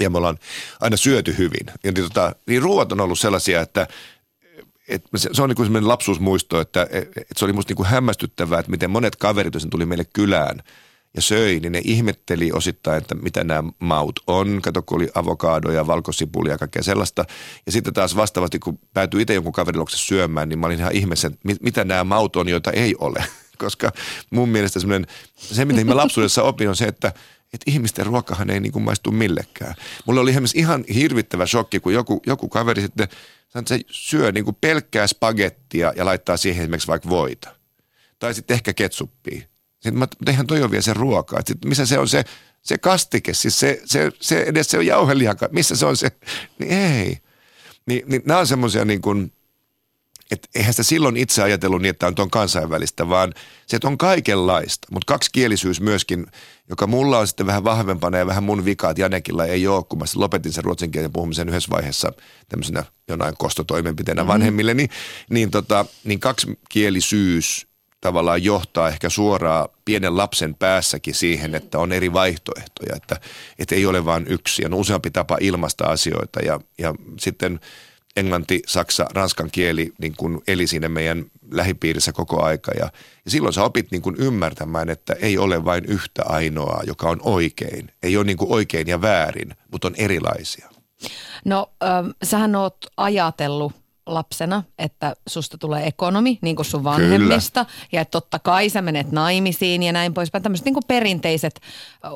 [0.00, 0.38] ja me ollaan
[0.80, 1.66] aina syöty hyvin.
[1.66, 3.86] Ja niin, tota, niin ruoat on ollut sellaisia, että
[4.88, 7.76] et se, se on niin kuin sellainen lapsuusmuisto, että et, et se oli musta niin
[7.76, 10.62] kuin hämmästyttävää, että miten monet kaverit, jos tuli meille kylään–
[11.14, 14.60] ja söi, niin ne ihmetteli osittain, että mitä nämä maut on.
[14.62, 17.24] Kato, kun oli avokadoja, valkosipulia ja kaikkea sellaista.
[17.66, 21.28] Ja sitten taas vastaavasti, kun päätyi itse jonkun kaverin syömään, niin mä olin ihan ihmeessä,
[21.28, 23.24] että mitä nämä maut on, joita ei ole.
[23.58, 23.92] Koska
[24.30, 24.80] mun mielestä
[25.36, 27.12] se, mitä mä lapsuudessa opin, on se, että
[27.52, 29.74] että ihmisten ruokahan ei niin kuin maistu millekään.
[30.06, 33.08] Mulla oli ihan hirvittävä shokki, kun joku, joku kaveri sitten
[33.48, 37.56] sanoi, se syö niin kuin pelkkää spagettia ja laittaa siihen esimerkiksi vaikka voita.
[38.18, 39.42] Tai sitten ehkä ketsuppia.
[39.84, 41.36] Sitten mä tehän toi on vielä se ruoka.
[41.46, 42.24] Sitten missä se on se,
[42.62, 46.08] se kastike, siis se, se, se edes se jauhelihaka, missä se on se,
[46.58, 47.18] niin ei.
[47.86, 49.32] Ni, niin nämä on semmoisia niin kuin,
[50.30, 53.34] että eihän sitä silloin itse ajatellut niin, että on tuon kansainvälistä, vaan
[53.66, 54.88] se, että on kaikenlaista.
[54.90, 56.26] Mutta kaksikielisyys myöskin,
[56.68, 59.98] joka mulla on sitten vähän vahvempana ja vähän mun vika, että Janekilla ei ole, kun
[59.98, 62.12] mä lopetin sen ruotsin kielen puhumisen yhdessä vaiheessa
[62.48, 64.32] tämmöisenä jonain kostotoimenpiteenä mm-hmm.
[64.32, 64.90] vanhemmille, niin,
[65.30, 67.73] niin, tota, niin kaksikielisyys
[68.04, 73.20] tavallaan johtaa ehkä suoraan pienen lapsen päässäkin siihen, että on eri vaihtoehtoja, että,
[73.58, 74.62] että ei ole vain yksi.
[74.62, 77.60] Ja on useampi tapa ilmaista asioita ja, ja sitten
[78.16, 82.72] englanti, saksa, ranskan kieli niin kuin eli siinä meidän lähipiirissä koko aika.
[82.72, 82.90] Ja,
[83.24, 87.20] ja silloin sä opit niin kuin ymmärtämään, että ei ole vain yhtä ainoaa, joka on
[87.22, 87.92] oikein.
[88.02, 90.68] Ei ole niin kuin oikein ja väärin, mutta on erilaisia.
[91.44, 97.86] No, ähm, sähän oot ajatellut lapsena, että susta tulee ekonomi, niin kuin sun vanhemmista, Kyllä.
[97.92, 100.42] ja että totta kai sä menet naimisiin ja näin poispäin.
[100.42, 101.60] Tämmöiset niin kuin perinteiset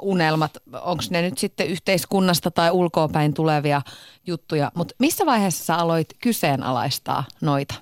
[0.02, 3.82] unelmat, onko ne nyt sitten yhteiskunnasta tai ulkoopäin tulevia
[4.26, 7.74] juttuja, mutta missä vaiheessa sä aloit kyseenalaistaa noita?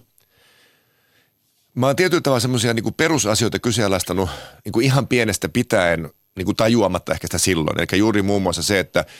[1.74, 4.30] Mä oon tietyllä tavalla semmoisia niin perusasioita kyseenalaistanut
[4.64, 7.78] niin ihan pienestä pitäen niin kuin tajuamatta ehkä sitä silloin.
[7.80, 9.04] Eli juuri muun muassa se, että–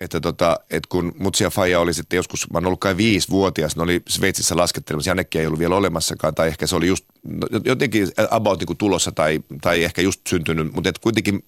[0.00, 3.82] että, tota, että kun Mutsia Faija oli sitten joskus, mä oon ollut kai viisi-vuotias, ne
[3.82, 8.08] oli Sveitsissä laskettelemassa, Janekki ei ollut vielä olemassakaan, tai ehkä se oli just no, jotenkin
[8.30, 11.46] about niin tulossa tai, tai ehkä just syntynyt, mutta et kuitenkin,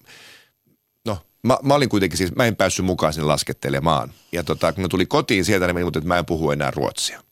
[1.07, 4.13] no mä, mä, olin kuitenkin siis, mä en päässyt mukaan sinne laskettelemaan.
[4.33, 7.23] Ja tota, kun mä tuli kotiin sieltä, niin mä että mä en puhu enää ruotsia.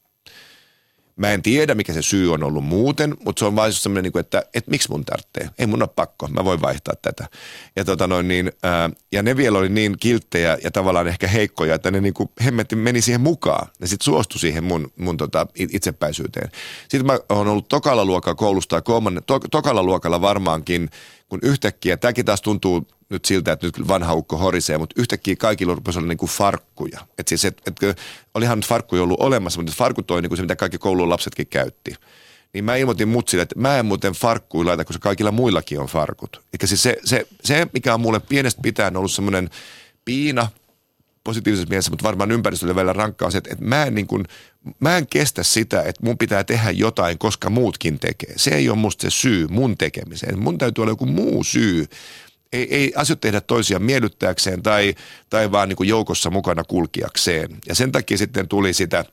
[1.16, 4.20] Mä en tiedä, mikä se syy on ollut muuten, mutta se on vain semmoinen, niin
[4.20, 5.50] että, että miksi mun tarvitsee.
[5.58, 7.28] Ei mun ole pakko, mä voin vaihtaa tätä.
[7.76, 11.74] Ja, tota noin, niin, ää, ja ne vielä oli niin kilttejä ja tavallaan ehkä heikkoja,
[11.74, 13.68] että ne niin kuin hemmetti meni siihen mukaan.
[13.80, 16.50] Ne sitten suostui siihen mun, mun tota, itsepäisyyteen.
[16.88, 20.90] Sitten mä oon ollut tokalla luokalla koulusta ja kolmannen, to, tokalla luokalla varmaankin,
[21.28, 25.74] kun yhtäkkiä, tämäkin taas tuntuu nyt siltä, että nyt vanha ukko horisee, mutta yhtäkkiä kaikilla
[25.74, 27.00] rupesi olla niin kuin farkkuja.
[27.18, 27.98] Et siis, et, et,
[28.34, 31.94] olihan farkkuja ollut olemassa, mutta farkut on niin kuin se, mitä kaikki koulun lapsetkin käytti.
[32.52, 36.36] Niin mä ilmoitin mutsille, että mä en muuten farkkuja laita, koska kaikilla muillakin on farkut.
[36.36, 39.50] Eli siis se, se, se, mikä on mulle pienestä pitäen ollut semmoinen
[40.04, 40.48] piina
[41.24, 44.24] positiivisessa mielessä, mutta varmaan ympäristölle välillä rankkaa se, että, että mä, en niin kuin,
[44.80, 48.32] mä en kestä sitä, että mun pitää tehdä jotain, koska muutkin tekee.
[48.36, 50.38] Se ei ole musta se syy mun tekemiseen.
[50.38, 51.86] Mun täytyy olla joku muu syy.
[52.52, 54.94] Ei, ei asiat tehdä toisia miellyttääkseen tai,
[55.30, 57.58] tai vaan niin kuin joukossa mukana kulkiakseen.
[57.66, 59.04] Ja sen takia sitten tuli sitä–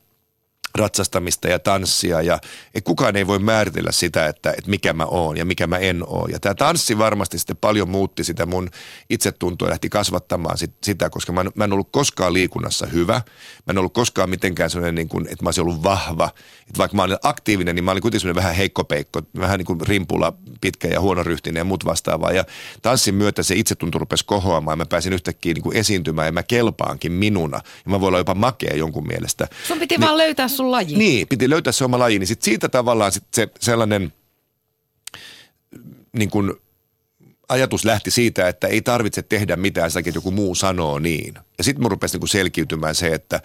[0.75, 2.39] ratsastamista ja tanssia ja
[2.73, 6.03] et kukaan ei voi määritellä sitä, että, että mikä mä oon ja mikä mä en
[6.07, 6.27] oo.
[6.31, 8.69] Ja tämä tanssi varmasti sitten paljon muutti sitä mun
[9.09, 13.13] itsetuntoa ja lähti kasvattamaan sit, sitä, koska mä en, mä en ollut koskaan liikunnassa hyvä.
[13.13, 16.29] Mä en ollut koskaan mitenkään sellainen, niin kuin, että mä olisin ollut vahva.
[16.67, 20.33] Että vaikka mä olin aktiivinen, niin mä olin kuitenkin vähän heikkopeikko, vähän niin kuin rimpula,
[20.61, 22.31] pitkä ja huonoryhtinen ja muut vastaavaa.
[22.31, 22.45] Ja
[22.81, 26.43] tanssin myötä se itsetunto rupesi kohoamaan ja mä pääsin yhtäkkiä niin kuin esiintymään ja mä
[26.43, 27.57] kelpaankin minuna.
[27.85, 29.47] Ja mä voin olla jopa makea jonkun mielestä.
[29.67, 30.97] Sun piti niin, vaan löytää sun laji.
[30.97, 34.13] Niin, piti löytää se oma laji, niin sit siitä tavallaan sit se sellainen
[36.13, 36.53] niin kuin
[37.49, 41.33] ajatus lähti siitä, että ei tarvitse tehdä mitään sitä, että joku muu sanoo niin.
[41.57, 43.41] Ja sitten mun rupesi niin kuin selkiytymään se, että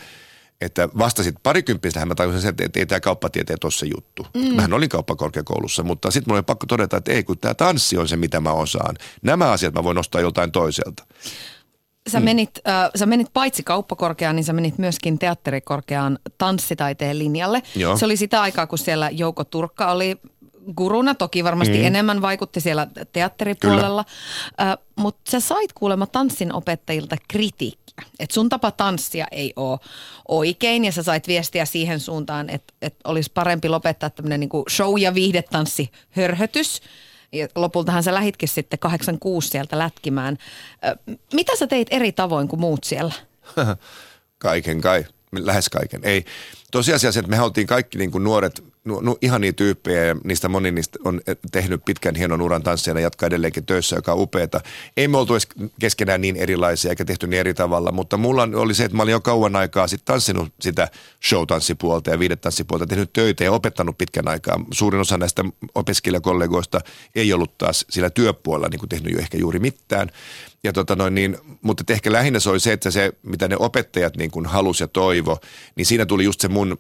[0.61, 4.27] että vastasit parikymppisestä, mä tajusin sen, että, että ei tämä kauppatieteet ole se juttu.
[4.35, 4.55] Mm.
[4.55, 8.09] Mähän olin kauppakorkeakoulussa, mutta sitten mulla oli pakko todeta, että ei, kun tämä tanssi on
[8.09, 8.97] se, mitä mä osaan.
[9.23, 11.07] Nämä asiat mä voin nostaa joltain toiselta
[12.11, 12.25] sä, mm.
[12.25, 17.63] menit, äh, sä menit paitsi kauppakorkeaan, niin sä menit myöskin teatterikorkeaan tanssitaiteen linjalle.
[17.77, 17.97] Joo.
[17.97, 20.17] Se oli sitä aikaa, kun siellä Jouko Turkka oli
[20.77, 21.85] guruna, toki varmasti mm.
[21.85, 24.05] enemmän vaikutti siellä teatteripuolella,
[24.61, 27.85] äh, mutta sä sait kuulemma tanssin opettajilta kritiikkiä.
[28.19, 29.79] Että sun tapa tanssia ei ole
[30.29, 35.01] oikein ja sä sait viestiä siihen suuntaan, että, että olisi parempi lopettaa tämmöinen niin show-
[35.01, 36.81] ja viihdetanssi hörhötys
[37.35, 40.39] ja lopultahan sä lähitkin sitten 86 sieltä lätkimään.
[41.33, 43.13] Mitä sä teit eri tavoin kuin muut siellä?
[44.39, 46.01] kaiken kai, lähes kaiken.
[46.05, 46.25] Ei,
[46.71, 50.73] tosiasiassa, että me oltiin kaikki niin kuin nuoret no, no, ihania tyyppejä ja niistä moni
[50.73, 51.21] niistä on
[51.53, 54.61] tehnyt pitkän hienon uran tanssijana ja jatkaa edelleenkin töissä, joka on upeata.
[54.97, 55.49] Ei me oltu edes
[55.81, 59.13] keskenään niin erilaisia eikä tehty niin eri tavalla, mutta mulla oli se, että mä olin
[59.13, 60.89] jo kauan aikaa sitten tanssinut sitä
[61.29, 64.65] show-tanssipuolta ja viidetanssipuolta, tehnyt töitä ja opettanut pitkän aikaa.
[64.73, 66.81] Suurin osa näistä opiskelijakollegoista
[67.15, 70.11] ei ollut taas sillä työpuolella niin kuin tehnyt jo ehkä juuri mitään.
[70.65, 74.17] Ja tota noin, niin, mutta ehkä lähinnä se oli se, että se, mitä ne opettajat
[74.17, 75.39] niin kuin halusi ja toivo,
[75.77, 76.79] niin siinä tuli just se mun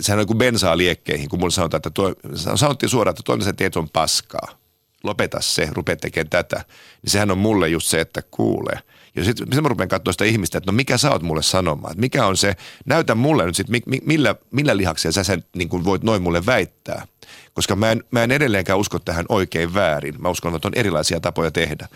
[0.00, 2.14] sehän on kuin bensaa liekkeihin, kun mulle sanotaan, että tuo,
[2.54, 4.58] sanottiin suoraan, että se teet on paskaa.
[5.04, 6.64] Lopeta se, rupea tekemään tätä.
[7.02, 8.78] Niin sehän on mulle just se, että kuulee.
[9.16, 12.00] Ja sitten mä rupean katsoa sitä ihmistä, että no mikä sä oot mulle sanomaan, että
[12.00, 16.02] mikä on se, näytä mulle nyt sitten, millä, millä lihaksia sä sen niin kuin voit
[16.02, 17.06] noin mulle väittää.
[17.54, 20.14] Koska mä en, mä en edelleenkään usko tähän oikein väärin.
[20.18, 21.88] Mä uskon, että on erilaisia tapoja tehdä.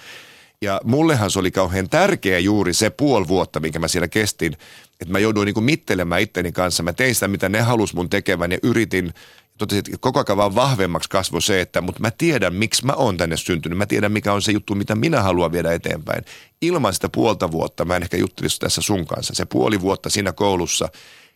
[0.63, 4.53] Ja mullehan se oli kauhean tärkeä juuri se puoli vuotta, minkä mä siellä kestin,
[5.01, 6.83] että mä jouduin niin mittelemään itteni kanssa.
[6.83, 9.15] Mä tein sitä, mitä ne halus mun tekevän ja yritin.
[9.59, 13.17] Totesin, että koko ajan vaan vahvemmaksi kasvoi se, että mutta mä tiedän, miksi mä oon
[13.17, 13.79] tänne syntynyt.
[13.79, 16.25] Mä tiedän, mikä on se juttu, mitä minä haluan viedä eteenpäin.
[16.63, 19.35] Ilman sitä puolta vuotta, mä en ehkä juttelisi tässä sun kanssa.
[19.35, 20.89] Se puoli vuotta siinä koulussa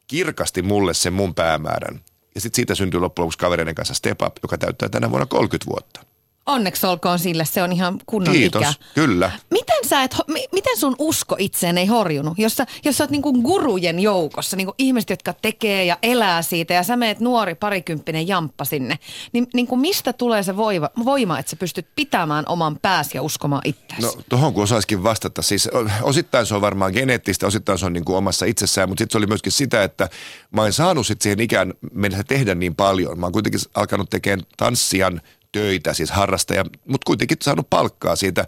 [0.07, 2.01] kirkasti mulle sen mun päämäärän.
[2.35, 5.71] Ja sitten siitä syntyi loppujen lopuksi kavereiden kanssa Step Up, joka täyttää tänä vuonna 30
[5.71, 6.12] vuotta.
[6.47, 8.73] Onneksi olkoon sille, se on ihan kunnon Kiitos, ikä.
[8.95, 9.31] kyllä.
[9.51, 10.17] Miten, sä et,
[10.53, 14.75] miten sun usko itseen ei horjunut, jos sä, jos sä oot niinku gurujen joukossa, niinku
[14.79, 18.99] ihmiset, jotka tekee ja elää siitä ja sä meet nuori parikymppinen jamppa sinne,
[19.33, 23.63] niin niinku mistä tulee se voima, voima, että sä pystyt pitämään oman pääsi ja uskomaan
[23.65, 24.03] itseäsi?
[24.03, 25.69] No tuohon kun osaisikin vastata, siis
[26.03, 29.27] osittain se on varmaan geneettistä, osittain se on niinku omassa itsessään, mutta sitten se oli
[29.27, 30.09] myöskin sitä, että
[30.51, 33.21] mä en saanut sitten siihen ikään mennessä tehdä niin paljon.
[33.21, 35.21] Mä oon kuitenkin alkanut tekemään tanssian
[35.53, 38.47] töitä, siis harrastaja, mutta kuitenkin saanut palkkaa siitä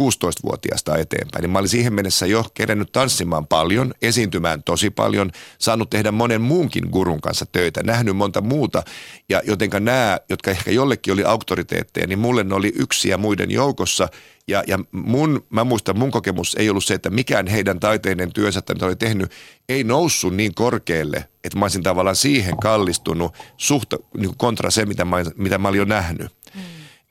[0.00, 1.42] 16-vuotiaasta eteenpäin.
[1.42, 6.40] Niin mä olin siihen mennessä jo kerennyt tanssimaan paljon, esiintymään tosi paljon, saanut tehdä monen
[6.40, 8.82] muunkin gurun kanssa töitä, nähnyt monta muuta.
[9.28, 13.50] Ja jotenka nämä, jotka ehkä jollekin oli auktoriteetteja, niin mulle ne oli yksi ja muiden
[13.50, 14.08] joukossa.
[14.48, 18.62] Ja, ja mun, mä muistan, mun kokemus ei ollut se, että mikään heidän taiteinen työnsä,
[18.68, 19.32] mitä oli tehnyt,
[19.68, 25.04] ei noussut niin korkealle, että mä olisin tavallaan siihen kallistunut suhta niin kontra se, mitä
[25.04, 26.32] mä, mitä mä olin jo nähnyt.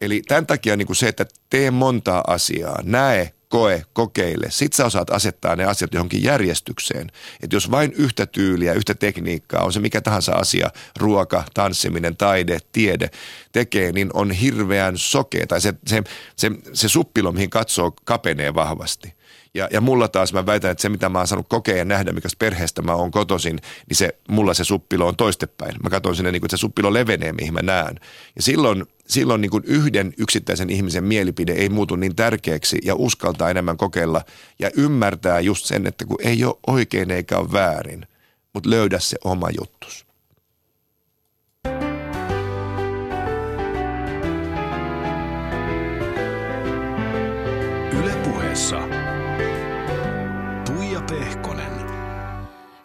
[0.03, 4.47] Eli tämän takia niin kuin se, että tee montaa asiaa, näe, koe, kokeile.
[4.49, 7.11] Sitten sä osaat asettaa ne asiat johonkin järjestykseen.
[7.43, 12.59] Että jos vain yhtä tyyliä, yhtä tekniikkaa, on se mikä tahansa asia, ruoka, tanssiminen, taide,
[12.71, 13.09] tiede
[13.51, 15.47] tekee, niin on hirveän sokea.
[15.47, 16.03] Tai se, se,
[16.35, 19.13] se, se suppilo, mihin katsoo, kapenee vahvasti.
[19.55, 22.11] Ja, ja mulla taas mä väitän, että se mitä mä oon saanut kokea ja nähdä,
[22.11, 25.75] mikä perheestä mä oon kotoisin, niin se, mulla se suppilo on toistepäin.
[25.83, 27.99] Mä katson sinne, niin kuin, että se suppilo levenee, mihin mä näen.
[28.35, 33.49] Ja silloin, silloin niin kuin yhden yksittäisen ihmisen mielipide ei muutu niin tärkeäksi ja uskaltaa
[33.49, 34.21] enemmän kokeilla
[34.59, 38.07] ja ymmärtää just sen, että kun ei ole oikein eikä ole väärin,
[38.53, 40.12] mutta löydä se oma juttus.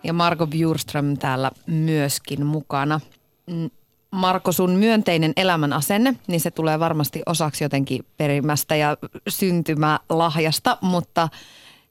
[0.09, 3.01] Ja Marko Bjurström täällä myöskin mukana.
[3.47, 3.71] Mm,
[4.11, 8.97] Marko, sun myönteinen elämän asenne, niin se tulee varmasti osaksi jotenkin perimästä ja
[9.29, 11.29] syntymälahjasta, mutta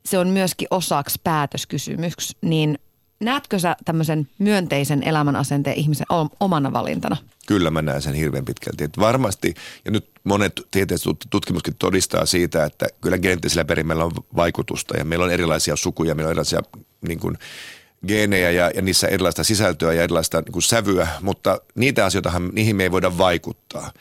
[0.06, 2.38] se on myöskin osaksi päätöskysymys.
[2.42, 2.80] Niin
[3.20, 6.08] näetkö sä tämmöisen myönteisen elämän asenteen ihmisen
[6.40, 7.18] omana valintana?
[7.48, 8.84] Kyllä mä näen sen hirveän pitkälti.
[8.84, 9.54] Että varmasti,
[9.86, 15.26] ja nyt monet tieteelliset tutkimukset todistaa siitä, että kyllä geneettisellä perimällä on vaikutusta ja meillä
[15.26, 16.62] on erilaisia sukuja, meillä on erilaisia
[17.08, 17.38] niin kuin,
[18.08, 22.76] geenejä ja, ja niissä erilaista sisältöä ja erilaista niin kuin sävyä, mutta niitä asioita, niihin
[22.76, 23.92] me ei voida vaikuttaa.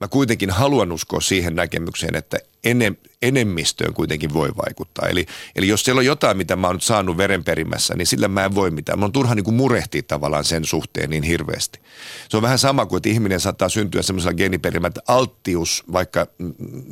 [0.00, 5.08] Mä kuitenkin haluan uskoa siihen näkemykseen, että enem, enemmistöön kuitenkin voi vaikuttaa.
[5.08, 5.26] Eli,
[5.56, 8.54] eli jos siellä on jotain, mitä mä oon nyt saanut verenperimässä, niin sillä mä en
[8.54, 8.98] voi mitään.
[8.98, 11.80] Mä on turha niin murehtia tavallaan sen suhteen niin hirveästi.
[12.28, 16.26] Se on vähän sama kuin, että ihminen saattaa syntyä semmoisella geeniperimä, että alttius vaikka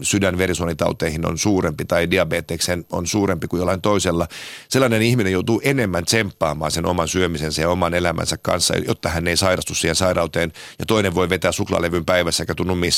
[0.03, 4.29] sydänverisuonitauteihin on suurempi tai diabetekseen on suurempi kuin jollain toisella.
[4.69, 9.37] Sellainen ihminen joutuu enemmän tsemppaamaan sen oman syömisensä ja oman elämänsä kanssa, jotta hän ei
[9.37, 12.95] sairastu siihen sairauteen ja toinen voi vetää suklaalevyn päivässä eikä tunnu missään.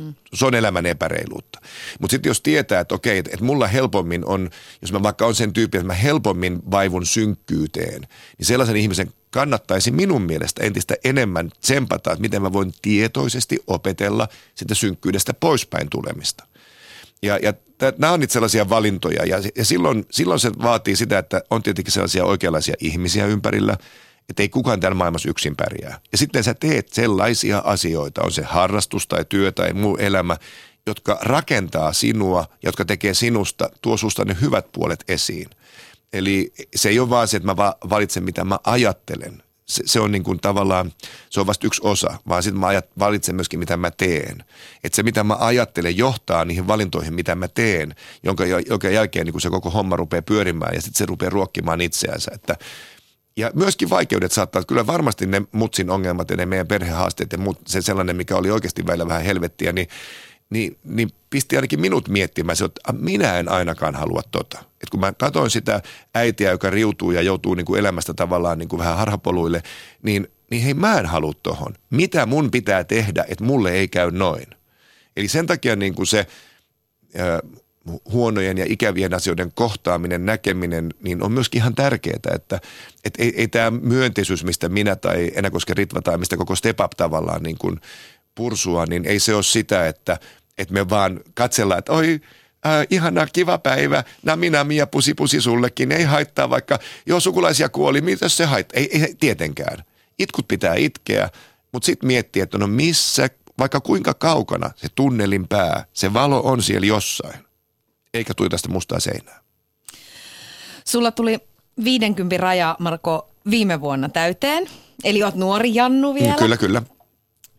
[0.00, 0.14] Mm.
[0.34, 1.60] Se on elämän epäreiluutta.
[2.00, 4.50] Mutta sitten jos tietää, että okei, että mulla helpommin on,
[4.82, 8.00] jos mä vaikka on sen tyyppi, että mä helpommin vaivun synkkyyteen,
[8.38, 14.28] niin sellaisen ihmisen kannattaisi minun mielestä entistä enemmän tsempata, että miten mä voin tietoisesti opetella
[14.54, 16.46] sitä synkkyydestä poispäin tulemista.
[17.22, 17.54] Ja, ja
[17.98, 21.92] nämä on niitä sellaisia valintoja ja, ja silloin, silloin se vaatii sitä, että on tietenkin
[21.92, 23.76] sellaisia oikeanlaisia ihmisiä ympärillä,
[24.30, 26.00] että ei kukaan täällä maailmassa yksin pärjää.
[26.12, 30.36] Ja sitten sä teet sellaisia asioita, on se harrastus tai työ tai muu elämä,
[30.86, 35.50] jotka rakentaa sinua, jotka tekee sinusta, tuo susta ne hyvät puolet esiin.
[36.12, 37.56] Eli se ei ole vaan se, että mä
[37.90, 39.42] valitsen mitä mä ajattelen.
[39.66, 40.92] Se, se on niin kuin tavallaan,
[41.30, 44.44] se on vasta yksi osa, vaan sitten mä ajat, valitsen myöskin mitä mä teen.
[44.84, 49.32] Että se mitä mä ajattelen johtaa niihin valintoihin, mitä mä teen, jonka, jonka jälkeen niin
[49.32, 52.30] kuin se koko homma rupeaa pyörimään ja sitten se rupeaa ruokkimaan itseänsä.
[52.34, 52.56] Että
[53.40, 57.58] ja myöskin vaikeudet saattaa, kyllä varmasti ne mutsin ongelmat ja ne meidän perhehaasteet ja mut,
[57.66, 59.88] se sellainen, mikä oli oikeasti välillä vähän helvettiä, niin
[60.50, 64.58] niin, niin pisti ainakin minut miettimään, että minä en ainakaan halua tota.
[64.58, 65.82] Et kun mä katsoin sitä
[66.14, 69.62] äitiä, joka riutuu ja joutuu niin kuin elämästä tavallaan niin kuin vähän harhapoluille,
[70.02, 71.74] niin, niin hei mä en halua tohon.
[71.90, 74.46] Mitä mun pitää tehdä, että mulle ei käy noin?
[75.16, 76.26] Eli sen takia niin kuin se
[78.12, 82.60] huonojen ja ikävien asioiden kohtaaminen, näkeminen, niin on myöskin ihan tärkeää, että
[83.04, 86.92] et ei, ei tämä myönteisyys, mistä minä tai Enäkoske Ritva tai mistä koko Step Up
[86.96, 87.80] tavallaan niin kuin
[88.34, 90.18] pursua, niin ei se ole sitä, että–
[90.60, 92.20] että me vaan katsellaan, että oi,
[92.66, 97.68] äh, ihana, kiva päivä, na minä, Mia, pusi, pusi sullekin, ei haittaa vaikka, jo sukulaisia
[97.68, 99.84] kuoli, mitä se haittaa, ei, ei tietenkään.
[100.18, 101.28] Itkut pitää itkeä,
[101.72, 103.28] mutta sitten miettiä, että no missä,
[103.58, 107.44] vaikka kuinka kaukana se tunnelin pää, se valo on siellä jossain,
[108.14, 109.40] eikä tule tästä mustaa seinää.
[110.84, 111.38] Sulla tuli
[111.84, 114.66] 50 raja, Marko, viime vuonna täyteen.
[115.04, 116.34] Eli oot nuori Jannu vielä.
[116.34, 116.82] Kyllä, kyllä.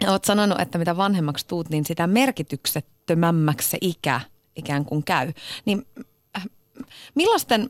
[0.07, 4.21] Olet sanonut, että mitä vanhemmaksi tuut, niin sitä merkityksettömämmäksi se ikä
[4.55, 5.33] ikään kuin käy.
[5.65, 5.85] Niin
[6.37, 6.45] äh,
[7.15, 7.69] millaisten,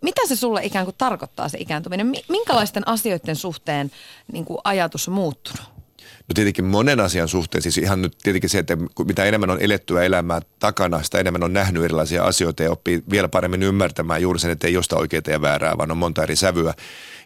[0.00, 2.12] mitä se sulle ikään kuin tarkoittaa se ikääntyminen?
[2.28, 3.90] Minkälaisten asioiden suhteen
[4.32, 5.75] niin kuin ajatus on muuttunut?
[6.28, 10.02] No tietenkin monen asian suhteen, siis ihan nyt tietenkin se, että mitä enemmän on elettyä
[10.02, 14.50] elämää takana, sitä enemmän on nähnyt erilaisia asioita ja oppii vielä paremmin ymmärtämään juuri sen,
[14.50, 16.74] että ei josta oikeita ja väärää, vaan on monta eri sävyä.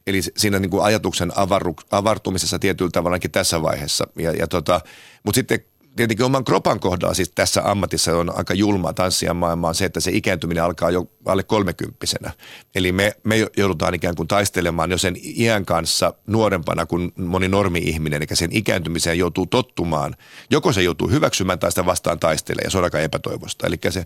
[0.06, 4.06] Eli siinä niin kuin ajatuksen avaru, avartumisessa tietyllä tavallakin tässä vaiheessa.
[4.18, 4.80] Ja, ja tota,
[5.24, 5.60] mutta sitten
[5.96, 10.10] tietenkin oman kropan kohdalla siis tässä ammatissa on aika julma tanssia maailmaa se, että se
[10.14, 12.30] ikääntyminen alkaa jo alle kolmekymppisenä.
[12.74, 18.22] Eli me, me joudutaan ikään kuin taistelemaan jo sen iän kanssa nuorempana kuin moni normi-ihminen,
[18.22, 20.16] eli sen ikääntymiseen joutuu tottumaan.
[20.50, 23.66] Joko se joutuu hyväksymään tai sitä vastaan taistelemaan, ja se on aika epätoivosta.
[23.66, 24.04] Eli se,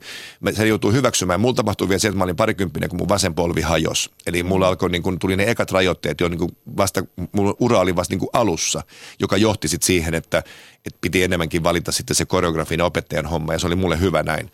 [0.53, 1.41] se joutuu hyväksymään.
[1.41, 4.11] Mulla tapahtui vielä se, että mä olin parikymppinen, kun mun vasen polvi hajos.
[4.27, 7.79] Eli mulla alkoi, niin kun tuli ne ekat rajoitteet jo niin kuin vasta, mulla ura
[7.79, 8.83] oli vasta niin kuin alussa,
[9.21, 10.39] joka johti sitten siihen, että,
[10.87, 14.53] että piti enemmänkin valita sitten se koreografinen opettajan homma, ja se oli mulle hyvä näin.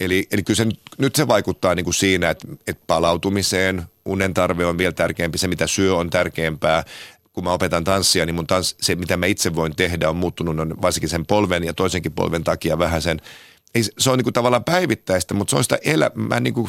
[0.00, 0.66] Eli, eli kyllä se,
[0.98, 5.48] nyt se vaikuttaa niin kuin siinä, että, että palautumiseen unen tarve on vielä tärkeämpi, se
[5.48, 6.84] mitä syö on tärkeämpää.
[7.32, 10.60] Kun mä opetan tanssia, niin mun tans, se mitä mä itse voin tehdä on muuttunut
[10.60, 13.20] on varsinkin sen polven ja toisenkin polven takia vähän sen–
[13.74, 16.68] ei, se on niin kuin tavallaan päivittäistä, mutta se on sitä elä, mä, niin kuin,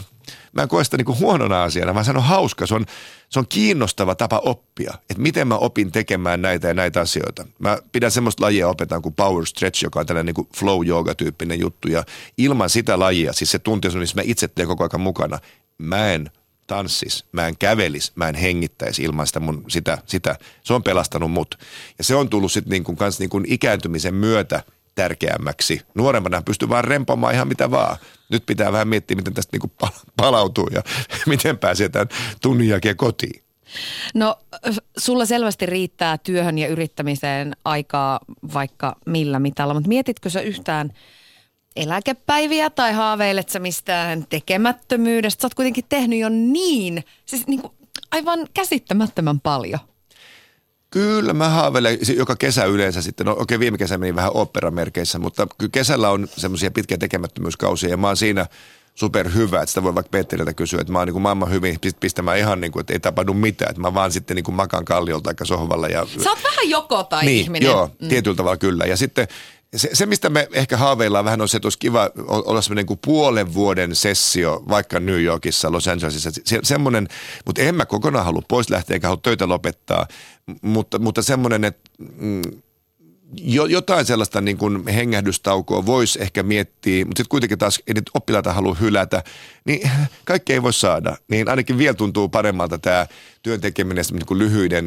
[0.53, 2.85] mä en koe sitä niin kuin huonona asiana, vaan se on hauska, se on,
[3.29, 7.47] se on kiinnostava tapa oppia, että miten mä opin tekemään näitä ja näitä asioita.
[7.59, 11.59] Mä pidän semmoista lajia opetan kuin power stretch, joka on tällainen niin flow yoga tyyppinen
[11.59, 12.03] juttu ja
[12.37, 15.39] ilman sitä lajia, siis se tunti, missä mä itse teen koko ajan mukana,
[15.77, 16.31] mä en
[16.67, 20.35] tanssis, mä en kävelis, mä en hengittäisi ilman sitä, mun, sitä, sitä.
[20.63, 21.59] Se on pelastanut mut.
[21.97, 24.63] Ja se on tullut sitten niin kuin, niin kuin ikääntymisen myötä–
[24.95, 25.81] tärkeämmäksi.
[25.95, 27.97] Nuorempana pystyy vaan rempomaan ihan mitä vaan.
[28.29, 29.71] Nyt pitää vähän miettiä, miten tästä niinku
[30.17, 30.81] palautuu ja
[31.27, 32.09] miten pääsee tämän
[32.41, 33.45] tunnin jälkeen kotiin.
[34.13, 34.35] No
[34.97, 38.19] sulla selvästi riittää työhön ja yrittämiseen aikaa
[38.53, 40.93] vaikka millä mitalla, mutta mietitkö sä yhtään
[41.75, 45.41] eläkepäiviä tai haaveilet sä mistään tekemättömyydestä?
[45.41, 47.73] Sä oot kuitenkin tehnyt jo niin, siis niin kuin
[48.11, 49.79] aivan käsittämättömän paljon.
[50.95, 55.19] Kyllä mä haaveilen joka kesä yleensä sitten, no okei okay, viime kesä meni vähän operamerkeissä,
[55.19, 58.45] mutta kyllä kesällä on semmoisia pitkiä tekemättömyyskausia ja mä oon siinä
[58.93, 61.79] super hyvä, että sitä voi vaikka Petteriltä kysyä, että mä oon niin kuin maailman hyvin
[61.99, 64.85] pistämään ihan niin kuin, että ei tapahdu mitään, että mä vaan sitten niin kuin makan
[64.85, 65.87] kalliolta aika sohvalla.
[65.87, 66.07] Ja...
[66.23, 67.69] Sä oot vähän joko tai niin, ihminen.
[67.69, 68.07] Joo, mm.
[68.07, 68.85] tietyllä tavalla kyllä.
[68.85, 69.27] Ja sitten
[69.75, 72.99] se, se, mistä me ehkä haaveillaan vähän on se, että olisi kiva olla semmoinen kuin
[73.05, 76.31] puolen vuoden sessio vaikka New Yorkissa, Los Angelesissa.
[76.45, 77.07] Se, semmoinen,
[77.45, 80.07] mutta en mä kokonaan halua pois lähteä eikä halua töitä lopettaa,
[80.61, 82.41] mutta, mutta semmoinen, että mm,
[83.37, 88.09] jo, jotain sellaista niin kuin hengähdystaukoa voisi ehkä miettiä, mutta sitten kuitenkin taas ei nyt
[88.13, 89.23] oppilaita halua hylätä,
[89.65, 89.91] niin
[90.25, 91.17] kaikki ei voi saada.
[91.27, 93.07] Niin ainakin vielä tuntuu paremmalta tämä
[93.43, 94.85] työn tekeminen, niin kuin lyhyiden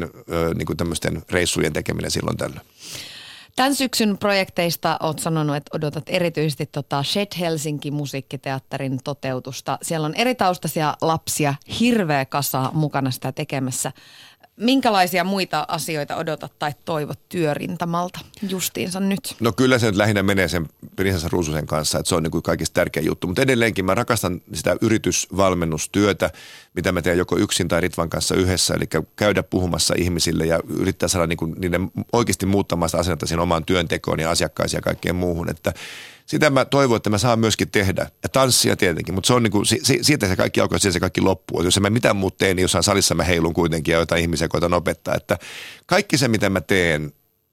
[0.55, 2.61] niin kuin tämmöisten reissujen tekeminen silloin tällä.
[3.55, 9.77] Tämän syksyn projekteista olet sanonut, että odotat erityisesti tota Shed Helsinki musiikkiteatterin toteutusta.
[9.81, 13.91] Siellä on eri taustaisia lapsia, hirveä kasa mukana sitä tekemässä.
[14.59, 19.35] Minkälaisia muita asioita odotat tai toivot työrintamalta justiinsa nyt?
[19.39, 22.43] No kyllä se nyt lähinnä menee sen Prinsessa Ruususen kanssa, että se on niin kuin
[22.43, 23.27] kaikista tärkeä juttu.
[23.27, 26.29] Mutta edelleenkin mä rakastan sitä yritysvalmennustyötä,
[26.75, 28.73] mitä mä teen joko yksin tai Ritvan kanssa yhdessä.
[28.73, 28.85] Eli
[29.15, 33.65] käydä puhumassa ihmisille ja yrittää saada niin kuin niiden oikeasti muuttamaan sitä asennetta siihen omaan
[33.65, 35.49] työntekoon ja asiakkaisiin ja kaikkeen muuhun.
[35.49, 35.73] Että
[36.29, 38.09] sitä mä toivon, että mä saan myöskin tehdä.
[38.23, 40.99] Ja tanssia tietenkin, mutta se on niinku, si, si, siitä se kaikki alkoi, siitä se
[40.99, 41.59] kaikki loppuu.
[41.59, 44.47] Et jos mä mitään muut teen, niin jossain salissa mä heilun kuitenkin ja jotain ihmisiä
[44.47, 45.15] koitan opettaa.
[45.15, 45.37] Että
[45.85, 47.01] kaikki se, mitä mä teen,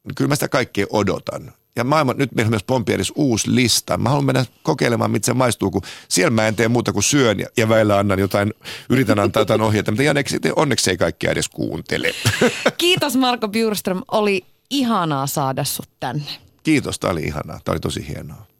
[0.04, 1.52] niin kyllä mä sitä kaikkea odotan.
[1.76, 3.98] Ja maailma, nyt meillä on myös Pompieris uusi lista.
[3.98, 7.38] Mä haluan mennä kokeilemaan, mitä se maistuu, kun siellä mä en tee muuta kuin syön
[7.38, 8.54] ja, ja väillä annan jotain,
[8.90, 12.10] yritän antaa jotain ohjeita, mutta Janek, onneksi ei kaikkia edes kuuntele.
[12.78, 16.30] Kiitos Marko Bjurström, oli ihanaa saada sut tänne.
[16.62, 18.55] Kiitos, tämä oli ihanaa, tämä oli tosi hienoa.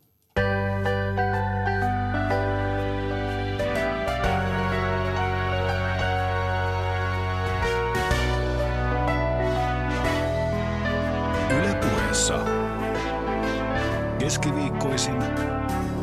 [14.26, 15.22] keskiviikkoisin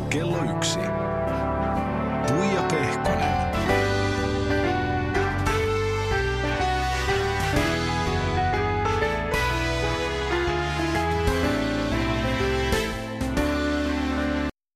[0.10, 0.80] kello yksi.
[2.28, 3.43] Puija Pehkonen.